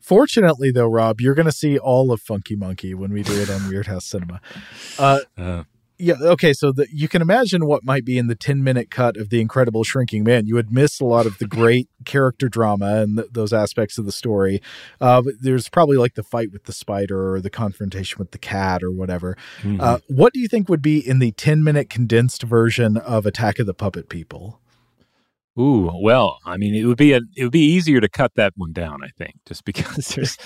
Fortunately, 0.00 0.70
though, 0.70 0.86
Rob, 0.86 1.20
you're 1.20 1.34
going 1.34 1.46
to 1.46 1.52
see 1.52 1.78
all 1.78 2.12
of 2.12 2.20
Funky 2.20 2.56
Monkey 2.56 2.92
when 2.92 3.10
we 3.10 3.22
do 3.22 3.40
it 3.40 3.48
on 3.48 3.60
Weirdhouse 3.70 4.02
Cinema. 4.02 4.40
Uh, 4.98 5.20
uh, 5.38 5.64
yeah 5.98 6.14
okay 6.20 6.52
so 6.52 6.72
the, 6.72 6.86
you 6.90 7.08
can 7.08 7.22
imagine 7.22 7.66
what 7.66 7.84
might 7.84 8.04
be 8.04 8.18
in 8.18 8.26
the 8.26 8.34
10 8.34 8.62
minute 8.62 8.90
cut 8.90 9.16
of 9.16 9.30
the 9.30 9.40
incredible 9.40 9.84
shrinking 9.84 10.24
man. 10.24 10.46
You 10.46 10.54
would 10.54 10.72
miss 10.72 11.00
a 11.00 11.04
lot 11.04 11.26
of 11.26 11.38
the 11.38 11.46
great 11.46 11.88
character 12.04 12.48
drama 12.48 13.02
and 13.02 13.16
th- 13.16 13.28
those 13.32 13.52
aspects 13.52 13.98
of 13.98 14.06
the 14.06 14.12
story. 14.12 14.60
Uh, 15.00 15.22
there's 15.40 15.68
probably 15.68 15.96
like 15.96 16.14
the 16.14 16.22
fight 16.22 16.52
with 16.52 16.64
the 16.64 16.72
spider 16.72 17.34
or 17.34 17.40
the 17.40 17.50
confrontation 17.50 18.18
with 18.18 18.30
the 18.32 18.38
cat 18.38 18.82
or 18.82 18.90
whatever. 18.90 19.36
Mm-hmm. 19.62 19.80
uh, 19.80 19.98
what 20.08 20.32
do 20.32 20.40
you 20.40 20.48
think 20.48 20.68
would 20.68 20.82
be 20.82 20.98
in 20.98 21.18
the 21.18 21.32
10 21.32 21.62
minute 21.62 21.88
condensed 21.90 22.42
version 22.42 22.96
of 22.96 23.26
attack 23.26 23.58
of 23.58 23.66
the 23.66 23.74
puppet 23.74 24.08
people? 24.08 24.60
Ooh, 25.58 25.92
well, 26.00 26.38
I 26.44 26.56
mean, 26.56 26.74
it 26.74 26.84
would 26.84 26.96
be 26.96 27.12
a, 27.12 27.20
it 27.36 27.44
would 27.44 27.52
be 27.52 27.64
easier 27.64 28.00
to 28.00 28.08
cut 28.08 28.34
that 28.34 28.54
one 28.56 28.72
down, 28.72 29.04
I 29.04 29.08
think, 29.16 29.36
just 29.46 29.64
because 29.66 30.08
there's 30.08 30.36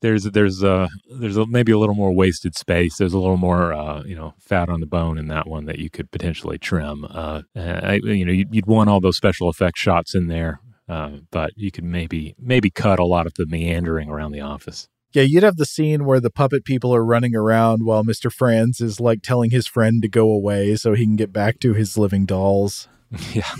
there's 0.00 0.24
there's 0.24 0.64
uh 0.64 0.88
there's 1.10 1.36
a, 1.36 1.46
maybe 1.46 1.72
a 1.72 1.78
little 1.78 1.94
more 1.94 2.12
wasted 2.12 2.56
space. 2.56 2.96
There's 2.96 3.12
a 3.12 3.18
little 3.18 3.36
more 3.36 3.72
uh, 3.72 4.02
you 4.04 4.16
know 4.16 4.34
fat 4.38 4.68
on 4.68 4.80
the 4.80 4.86
bone 4.86 5.18
in 5.18 5.28
that 5.28 5.46
one 5.46 5.66
that 5.66 5.78
you 5.78 5.90
could 5.90 6.10
potentially 6.10 6.58
trim. 6.58 7.04
Uh, 7.04 7.42
I, 7.54 8.00
you 8.02 8.24
know, 8.24 8.32
you'd, 8.32 8.54
you'd 8.54 8.66
want 8.66 8.90
all 8.90 9.00
those 9.00 9.16
special 9.16 9.48
effects 9.48 9.80
shots 9.80 10.14
in 10.14 10.28
there, 10.28 10.60
uh, 10.88 11.18
but 11.30 11.52
you 11.56 11.70
could 11.70 11.84
maybe 11.84 12.34
maybe 12.38 12.70
cut 12.70 12.98
a 12.98 13.04
lot 13.04 13.26
of 13.26 13.34
the 13.34 13.46
meandering 13.46 14.08
around 14.08 14.32
the 14.32 14.40
office. 14.40 14.88
Yeah, 15.12 15.24
you'd 15.24 15.42
have 15.42 15.56
the 15.56 15.66
scene 15.66 16.04
where 16.04 16.20
the 16.20 16.30
puppet 16.30 16.64
people 16.64 16.94
are 16.94 17.04
running 17.04 17.34
around 17.34 17.84
while 17.84 18.04
Mr. 18.04 18.32
Franz 18.32 18.80
is 18.80 19.00
like 19.00 19.22
telling 19.22 19.50
his 19.50 19.66
friend 19.66 20.00
to 20.02 20.08
go 20.08 20.30
away 20.30 20.76
so 20.76 20.94
he 20.94 21.04
can 21.04 21.16
get 21.16 21.32
back 21.32 21.58
to 21.60 21.74
his 21.74 21.98
living 21.98 22.26
dolls. 22.26 22.88
Yeah. 23.34 23.52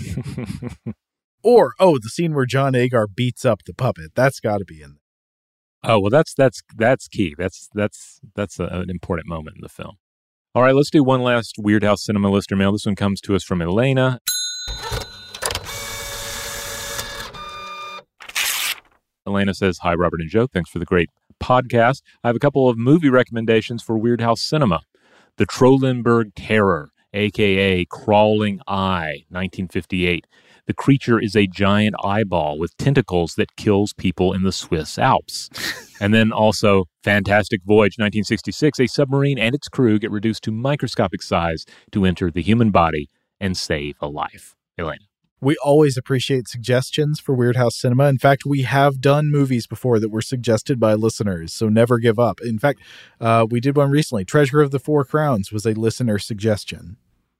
Or, 1.43 1.73
oh, 1.79 1.97
the 1.97 2.09
scene 2.09 2.33
where 2.33 2.45
John 2.45 2.75
Agar 2.75 3.07
beats 3.07 3.45
up 3.45 3.63
the 3.65 3.73
puppet. 3.73 4.11
That's 4.15 4.39
got 4.39 4.59
to 4.59 4.65
be 4.65 4.81
in 4.81 4.91
there. 4.91 5.00
Oh 5.83 5.99
well, 5.99 6.11
that's 6.11 6.33
that's 6.35 6.61
that's 6.75 7.07
key. 7.07 7.33
That's 7.37 7.69
that's 7.73 8.19
that's 8.35 8.59
a, 8.59 8.65
an 8.65 8.89
important 8.89 9.27
moment 9.27 9.57
in 9.57 9.61
the 9.61 9.69
film. 9.69 9.97
All 10.53 10.61
right, 10.61 10.75
let's 10.75 10.91
do 10.91 11.03
one 11.03 11.21
last 11.21 11.55
Weirdhouse 11.57 11.99
Cinema 11.99 12.29
listener 12.29 12.57
mail. 12.57 12.73
This 12.73 12.85
one 12.85 12.95
comes 12.95 13.21
to 13.21 13.35
us 13.35 13.43
from 13.43 13.61
Elena. 13.61 14.19
Elena 19.25 19.53
says, 19.53 19.79
Hi, 19.79 19.93
Robert 19.93 20.19
and 20.19 20.29
Joe. 20.29 20.47
Thanks 20.47 20.69
for 20.69 20.79
the 20.79 20.85
great 20.85 21.09
podcast. 21.41 22.01
I 22.23 22.27
have 22.27 22.35
a 22.35 22.39
couple 22.39 22.67
of 22.67 22.77
movie 22.77 23.09
recommendations 23.09 23.81
for 23.81 23.97
Weirdhouse 23.97 24.39
Cinema 24.39 24.81
The 25.37 25.45
Trollenberg 25.45 26.33
Terror, 26.35 26.89
aka 27.13 27.85
Crawling 27.85 28.59
Eye, 28.67 29.23
1958. 29.29 30.27
The 30.71 30.75
creature 30.75 31.19
is 31.19 31.35
a 31.35 31.47
giant 31.47 31.97
eyeball 32.01 32.57
with 32.57 32.77
tentacles 32.77 33.33
that 33.35 33.57
kills 33.57 33.91
people 33.91 34.31
in 34.31 34.43
the 34.43 34.53
Swiss 34.53 34.97
Alps. 34.97 35.49
and 35.99 36.13
then 36.13 36.31
also 36.31 36.85
Fantastic 37.03 37.59
Voyage 37.65 37.97
1966, 37.97 38.79
a 38.79 38.87
submarine 38.87 39.37
and 39.37 39.53
its 39.53 39.67
crew 39.67 39.99
get 39.99 40.11
reduced 40.11 40.43
to 40.43 40.51
microscopic 40.53 41.23
size 41.23 41.65
to 41.91 42.05
enter 42.05 42.31
the 42.31 42.41
human 42.41 42.71
body 42.71 43.09
and 43.37 43.57
save 43.57 43.97
a 43.99 44.07
life. 44.07 44.55
Elena. 44.77 45.03
We 45.41 45.57
always 45.61 45.97
appreciate 45.97 46.47
suggestions 46.47 47.19
for 47.19 47.35
Weirdhouse 47.35 47.73
Cinema. 47.73 48.05
In 48.05 48.17
fact, 48.17 48.45
we 48.45 48.61
have 48.61 49.01
done 49.01 49.29
movies 49.29 49.67
before 49.67 49.99
that 49.99 50.07
were 50.07 50.21
suggested 50.21 50.79
by 50.79 50.93
listeners, 50.93 51.51
so 51.51 51.67
never 51.67 51.99
give 51.99 52.17
up. 52.17 52.39
In 52.39 52.59
fact, 52.59 52.79
uh, 53.19 53.45
we 53.49 53.59
did 53.59 53.75
one 53.75 53.91
recently. 53.91 54.23
Treasure 54.23 54.61
of 54.61 54.71
the 54.71 54.79
Four 54.79 55.03
Crowns 55.03 55.51
was 55.51 55.65
a 55.65 55.73
listener 55.73 56.17
suggestion. 56.17 56.95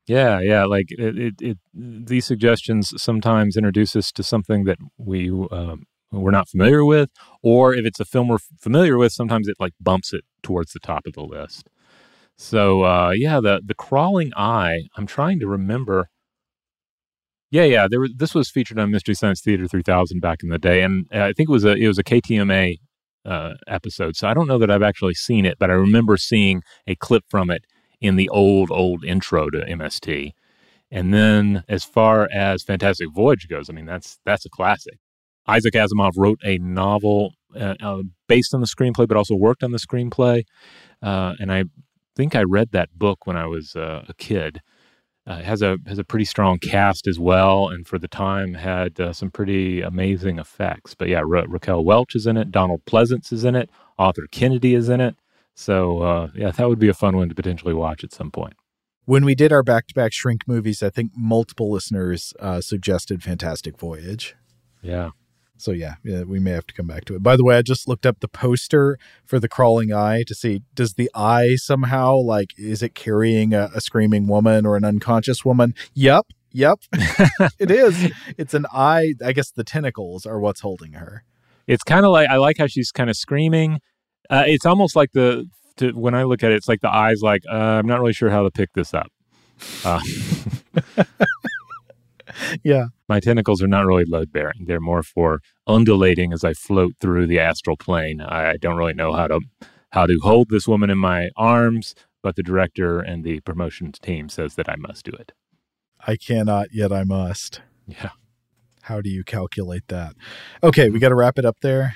Yeah, 0.08 0.40
yeah. 0.40 0.66
Like 0.66 0.88
it, 0.92 1.18
it, 1.18 1.34
it 1.42 1.58
these 1.74 2.26
suggestions 2.26 2.94
sometimes 3.02 3.56
introduce 3.56 3.96
us 3.96 4.12
to 4.14 4.24
something 4.24 4.64
that 4.66 4.78
we 4.98 5.30
um, 5.30 5.84
we're 6.12 6.32
not 6.32 6.50
familiar 6.50 6.84
with, 6.84 7.10
or 7.42 7.74
if 7.74 7.86
it's 7.86 8.00
a 8.00 8.06
film 8.06 8.28
we're 8.28 8.40
familiar 8.60 8.98
with, 8.98 9.14
sometimes 9.14 9.48
it 9.48 9.58
like 9.60 9.74
bumps 9.80 10.12
it 10.14 10.24
towards 10.44 10.74
the 10.74 10.80
top 10.80 11.06
of 11.06 11.14
the 11.14 11.22
list. 11.22 11.70
So 12.38 12.84
uh, 12.84 13.12
yeah, 13.12 13.40
the 13.42 13.62
the 13.66 13.76
crawling 13.76 14.32
eye. 14.36 14.84
I'm 14.98 15.08
trying 15.08 15.40
to 15.40 15.48
remember. 15.48 16.10
Yeah, 17.52 17.64
yeah. 17.64 17.88
There 17.90 18.00
was, 18.00 18.14
this 18.16 18.34
was 18.34 18.50
featured 18.50 18.80
on 18.80 18.92
Mystery 18.92 19.14
Science 19.16 19.42
Theater 19.42 19.68
3000 19.68 20.20
back 20.22 20.42
in 20.44 20.50
the 20.50 20.58
day, 20.60 20.82
and 20.84 21.06
uh, 21.14 21.24
I 21.26 21.34
think 21.34 21.50
it 21.50 21.52
was 21.52 21.66
a 21.66 21.74
it 21.74 21.88
was 21.88 21.98
a 21.98 22.04
KTMA 22.04 22.78
uh, 23.26 23.54
episode. 23.68 24.16
So 24.16 24.28
I 24.28 24.34
don't 24.34 24.48
know 24.48 24.58
that 24.58 24.72
I've 24.72 24.82
actually 24.84 25.14
seen 25.16 25.46
it, 25.46 25.58
but 25.60 25.70
I 25.70 25.74
remember 25.74 26.18
seeing 26.18 26.64
a 26.88 26.96
clip 26.96 27.24
from 27.30 27.50
it 27.52 27.66
in 28.02 28.16
the 28.16 28.28
old 28.30 28.72
old 28.72 29.06
intro 29.06 29.50
to 29.50 29.60
MST. 29.60 30.34
And 30.90 31.14
then 31.14 31.64
as 31.70 31.86
far 31.86 32.28
as 32.34 32.64
Fantastic 32.64 33.10
Voyage 33.12 33.48
goes, 33.48 33.70
I 33.70 33.74
mean 33.74 33.86
that's 33.86 34.20
that's 34.26 34.46
a 34.46 34.50
classic. 34.50 35.00
Isaac 35.48 35.74
Asimov 35.74 36.14
wrote 36.18 36.40
a 36.44 36.58
novel 36.58 37.34
uh, 37.56 37.76
uh, 37.82 38.04
based 38.28 38.54
on 38.54 38.62
the 38.62 38.68
screenplay, 38.68 39.08
but 39.08 39.18
also 39.18 39.36
worked 39.36 39.64
on 39.64 39.72
the 39.72 39.80
screenplay. 39.80 40.44
Uh, 41.02 41.34
and 41.40 41.52
I 41.52 41.66
think 42.16 42.36
I 42.36 42.44
read 42.44 42.72
that 42.72 42.90
book 42.98 43.26
when 43.26 43.38
I 43.38 43.48
was 43.48 43.76
uh, 43.76 44.06
a 44.08 44.14
kid. 44.14 44.62
Uh, 45.28 45.34
it 45.36 45.46
has 45.46 45.62
a 45.62 45.78
has 45.86 46.00
a 46.00 46.04
pretty 46.04 46.26
strong 46.26 46.58
cast 46.58 47.08
as 47.08 47.20
well, 47.20 47.70
and 47.70 47.88
for 47.88 48.00
the 48.00 48.08
time 48.08 48.56
had 48.56 49.00
uh, 49.00 49.14
some 49.14 49.30
pretty 49.30 49.82
amazing 49.82 50.40
effects. 50.40 50.96
But 50.96 51.10
yeah, 51.10 51.22
Ra- 51.24 51.46
Raquel 51.48 51.84
Welch 51.84 52.16
is 52.16 52.26
in 52.26 52.38
it. 52.38 52.52
Donald 52.52 52.84
Pleasence 52.86 53.32
is 53.32 53.44
in 53.44 53.56
it. 53.56 53.70
Arthur 54.00 54.28
Kennedy 54.32 54.74
is 54.74 54.90
in 54.90 55.00
it. 55.00 55.16
So 55.62 56.00
uh, 56.02 56.30
yeah, 56.34 56.52
that 56.52 56.68
would 56.68 56.80
be 56.80 56.90
a 56.90 56.94
fun 56.94 57.16
one 57.16 57.30
to 57.30 57.36
potentially 57.36 57.74
watch 57.74 58.04
at 58.04 58.12
some 58.12 58.32
point. 58.32 58.54
When 59.06 59.26
we 59.26 59.36
did 59.36 59.52
our 59.52 59.64
back 59.64 59.88
to 59.88 59.94
back 59.94 60.12
shrink 60.12 60.48
movies, 60.48 60.82
I 60.82 60.90
think 60.90 61.12
multiple 61.16 61.72
listeners 61.72 62.34
uh, 62.40 62.62
suggested 62.62 63.24
Fantastic 63.24 63.78
Voyage. 63.78 64.36
Yeah. 64.82 65.12
So 65.58 65.72
yeah, 65.72 65.96
yeah, 66.04 66.24
we 66.24 66.40
may 66.40 66.52
have 66.52 66.66
to 66.66 66.74
come 66.74 66.88
back 66.88 67.06
to 67.06 67.16
it. 67.16 67.22
By 67.22 67.36
the 67.36 67.44
way, 67.44 67.56
I 67.56 67.62
just 67.62 67.88
looked 67.88 68.08
up 68.08 68.20
the 68.20 68.28
poster 68.28 68.98
for 69.24 69.40
the 69.40 69.48
crawling 69.48 69.94
eye 69.94 70.24
to 70.26 70.34
see 70.34 70.64
does 70.74 70.96
the 70.96 71.12
eye 71.14 71.56
somehow 71.56 72.16
like 72.16 72.58
is 72.58 72.82
it 72.82 72.96
carrying 72.96 73.54
a, 73.54 73.70
a 73.76 73.82
screaming 73.82 74.28
woman 74.28 74.66
or 74.66 74.76
an 74.76 74.84
unconscious 74.84 75.46
woman? 75.46 75.76
Yep, 75.94 76.26
yep, 76.52 76.80
it 77.60 77.70
is. 77.70 78.12
It's 78.40 78.56
an 78.56 78.66
eye. 78.74 79.14
I 79.24 79.34
guess 79.34 79.52
the 79.52 79.64
tentacles 79.64 80.26
are 80.26 80.40
what's 80.40 80.62
holding 80.62 80.94
her. 80.94 81.24
It's 81.68 81.84
kind 81.84 82.04
of 82.04 82.12
like 82.12 82.28
I 82.30 82.38
like 82.38 82.58
how 82.58 82.66
she's 82.66 82.92
kind 82.92 83.12
of 83.12 83.16
screaming. 83.16 83.80
Uh, 84.32 84.46
it's 84.48 84.66
almost 84.66 84.96
like 84.96 85.12
the 85.12 85.46
to, 85.78 85.92
when 85.92 86.16
I 86.16 86.24
look 86.24 86.42
at 86.44 86.52
it, 86.52 86.56
it's 86.56 86.68
like 86.68 86.82
the 86.82 86.94
eyes. 86.94 87.22
Like 87.22 87.44
uh, 87.52 87.56
I'm 87.56 87.86
not 87.86 88.00
really 88.00 88.14
sure 88.14 88.30
how 88.30 88.44
to 88.44 88.52
pick 88.52 88.70
this 88.74 88.94
up. 88.94 89.12
Uh, 89.86 90.02
yeah. 92.64 92.86
My 93.08 93.20
tentacles 93.20 93.62
are 93.62 93.68
not 93.68 93.86
really 93.86 94.06
load 94.06 94.32
bearing. 94.32 94.66
They're 94.66 94.80
more 94.80 95.04
for 95.04 95.42
undulating 95.68 96.34
as 96.34 96.44
I 96.44 96.54
float 96.54 96.94
through 97.00 97.28
the 97.28 97.40
astral 97.40 97.78
plane. 97.78 98.22
I, 98.22 98.52
I 98.52 98.58
don't 98.58 98.78
really 98.78 98.94
know 98.94 99.14
how 99.14 99.28
to 99.28 99.42
how 99.92 100.06
to 100.06 100.18
hold 100.24 100.50
this 100.50 100.68
woman 100.68 100.90
in 100.90 100.98
my 100.98 101.30
arms, 101.36 101.94
but 102.24 102.36
the 102.36 102.44
director 102.44 103.00
and 103.00 103.24
the 103.24 103.42
promotions 103.42 104.00
team 104.00 104.30
says 104.30 104.56
that 104.56 104.70
I 104.70 104.76
must 104.78 105.04
do 105.06 105.12
it. 105.12 105.34
I 106.08 106.16
cannot 106.16 106.70
yet 106.72 106.92
I 106.92 107.04
must. 107.04 107.62
Yeah. 107.86 108.12
How 108.84 109.02
do 109.02 109.10
you 109.10 109.24
calculate 109.24 109.88
that? 109.90 110.16
Okay, 110.64 110.90
we 110.90 111.00
got 111.00 111.10
to 111.10 111.16
wrap 111.16 111.38
it 111.38 111.46
up 111.46 111.58
there. 111.62 111.96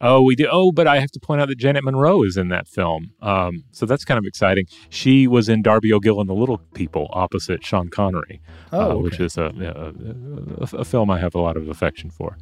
Oh, 0.00 0.20
we 0.22 0.36
do. 0.36 0.46
Oh, 0.50 0.72
but 0.72 0.86
I 0.86 0.98
have 1.00 1.10
to 1.12 1.20
point 1.20 1.40
out 1.40 1.48
that 1.48 1.56
Janet 1.58 1.82
Munro 1.84 2.22
is 2.22 2.36
in 2.36 2.48
that 2.48 2.68
film. 2.68 3.12
Um, 3.22 3.64
so 3.72 3.86
that's 3.86 4.04
kind 4.04 4.18
of 4.18 4.24
exciting. 4.26 4.66
She 4.90 5.26
was 5.26 5.48
in 5.48 5.62
Darby 5.62 5.92
O'Gill 5.92 6.20
and 6.20 6.28
the 6.28 6.34
Little 6.34 6.58
People 6.74 7.08
opposite 7.12 7.64
Sean 7.64 7.88
Connery, 7.88 8.40
Oh, 8.72 8.78
uh, 8.80 8.84
okay. 8.94 9.02
which 9.02 9.20
is 9.20 9.38
a, 9.38 9.44
a, 9.44 10.76
a, 10.76 10.80
a 10.80 10.84
film 10.84 11.10
I 11.10 11.18
have 11.18 11.34
a 11.34 11.40
lot 11.40 11.56
of 11.56 11.68
affection 11.68 12.10
for. 12.10 12.36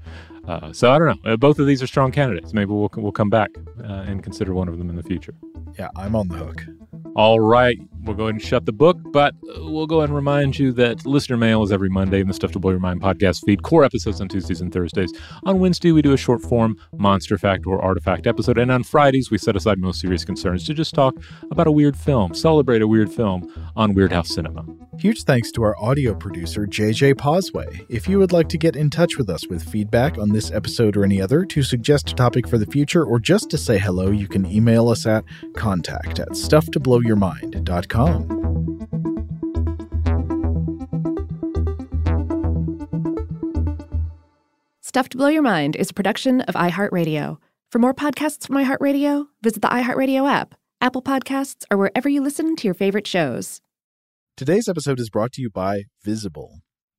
Uh, 0.47 0.73
so 0.73 0.91
I 0.91 0.99
don't 0.99 1.25
know. 1.25 1.33
Uh, 1.33 1.37
both 1.37 1.59
of 1.59 1.67
these 1.67 1.83
are 1.83 1.87
strong 1.87 2.13
candidates. 2.13 2.53
Maybe 2.53 2.71
we'll 2.71 2.91
we'll 2.97 3.13
come 3.13 3.31
back 3.31 3.51
uh, 3.83 4.05
and 4.07 4.23
consider 4.23 4.55
one 4.55 4.69
of 4.69 4.79
them 4.79 4.91
in 4.91 4.97
the 4.97 5.03
future. 5.03 5.35
Yeah, 5.79 5.89
I'm 5.97 6.15
on 6.15 6.29
the 6.29 6.37
hook. 6.37 6.65
All 7.17 7.39
right, 7.39 7.79
we'll 8.03 8.17
go 8.17 8.25
ahead 8.25 8.35
and 8.35 8.43
shut 8.43 8.67
the 8.67 8.73
book, 8.73 8.99
but 9.13 9.35
uh, 9.49 9.65
we'll 9.65 9.87
go 9.87 9.99
ahead 9.99 10.09
and 10.09 10.17
remind 10.17 10.59
you 10.59 10.73
that 10.73 11.07
listener 11.07 11.37
mail 11.37 11.63
is 11.63 11.71
every 11.71 11.89
Monday 11.89 12.21
in 12.21 12.27
the 12.27 12.35
Stuff 12.35 12.51
to 12.53 12.59
Blow 12.59 12.73
Your 12.73 12.81
Mind 12.81 13.01
podcast 13.01 13.45
feed. 13.45 13.63
Core 13.63 13.85
episodes 13.85 14.21
on 14.21 14.27
Tuesdays 14.27 14.61
and 14.61 14.73
Thursdays. 14.73 15.13
On 15.45 15.61
Wednesday, 15.61 15.93
we 15.93 16.03
do 16.03 16.13
a 16.13 16.17
short 16.17 16.43
form 16.43 16.77
monster 16.93 17.39
fact 17.39 17.67
or 17.67 17.81
artifact 17.81 18.27
episode, 18.27 18.59
and 18.59 18.71
on 18.73 18.83
Fridays, 18.83 19.31
we 19.31 19.39
set 19.39 19.55
aside 19.55 19.79
most 19.79 20.01
serious 20.01 20.25
concerns 20.25 20.67
to 20.67 20.75
just 20.75 20.93
talk 20.93 21.15
about 21.53 21.69
a 21.69 21.73
weird 21.73 21.97
film, 21.97 22.35
celebrate 22.35 22.83
a 22.83 22.89
weird 22.89 23.13
film 23.13 23.49
on 23.77 23.95
Weirdhouse 23.95 24.27
Cinema. 24.27 24.65
Huge 24.99 25.23
thanks 25.23 25.53
to 25.53 25.63
our 25.63 25.77
audio 25.81 26.15
producer, 26.15 26.67
JJ 26.67 27.15
Posway. 27.15 27.85
If 27.89 28.09
you 28.09 28.19
would 28.19 28.33
like 28.33 28.49
to 28.49 28.59
get 28.59 28.75
in 28.75 28.91
touch 28.91 29.19
with 29.19 29.29
us 29.29 29.47
with 29.47 29.63
feedback 29.63 30.19
on 30.19 30.31
this 30.35 30.51
episode 30.51 30.97
or 30.97 31.05
any 31.05 31.20
other, 31.20 31.44
to 31.47 31.62
suggest 31.62 32.11
a 32.11 32.14
topic 32.14 32.47
for 32.47 32.59
the 32.59 32.66
future, 32.66 33.05
or 33.05 33.18
just 33.18 33.49
to 33.51 33.59
say 33.59 33.79
hello, 33.79 34.11
you 34.11 34.29
can 34.29 34.44
email 34.44 34.88
us 34.88 35.07
at 35.07 35.25
contact 35.57 36.18
at 36.18 36.31
stufftoblowyourmind.com. 36.31 38.40
Stuff 44.83 45.09
to 45.09 45.16
Blow 45.16 45.29
Your 45.29 45.42
Mind 45.42 45.75
is 45.75 45.90
a 45.90 45.94
production 45.94 46.42
of 46.42 46.55
iHeartRadio. 46.55 47.38
For 47.73 47.81
more 47.81 47.94
podcasts 47.94 48.47
from 48.47 48.57
iHeartRadio, 48.57 49.27
visit 49.42 49.62
the 49.62 49.68
iHeartRadio 49.68 50.31
app, 50.31 50.55
Apple 50.81 51.03
Podcasts, 51.03 51.64
or 51.68 51.79
wherever 51.79 52.09
you 52.09 52.23
listen 52.23 52.55
to 52.55 52.68
your 52.68 52.75
favorite 52.75 53.07
shows. 53.07 53.61
Today's 54.37 54.68
episode 54.68 55.01
is 55.01 55.11
brought 55.11 55.33
to 55.33 55.42
you 55.42 55.51
by 55.51 55.85
Visible. 56.05 56.61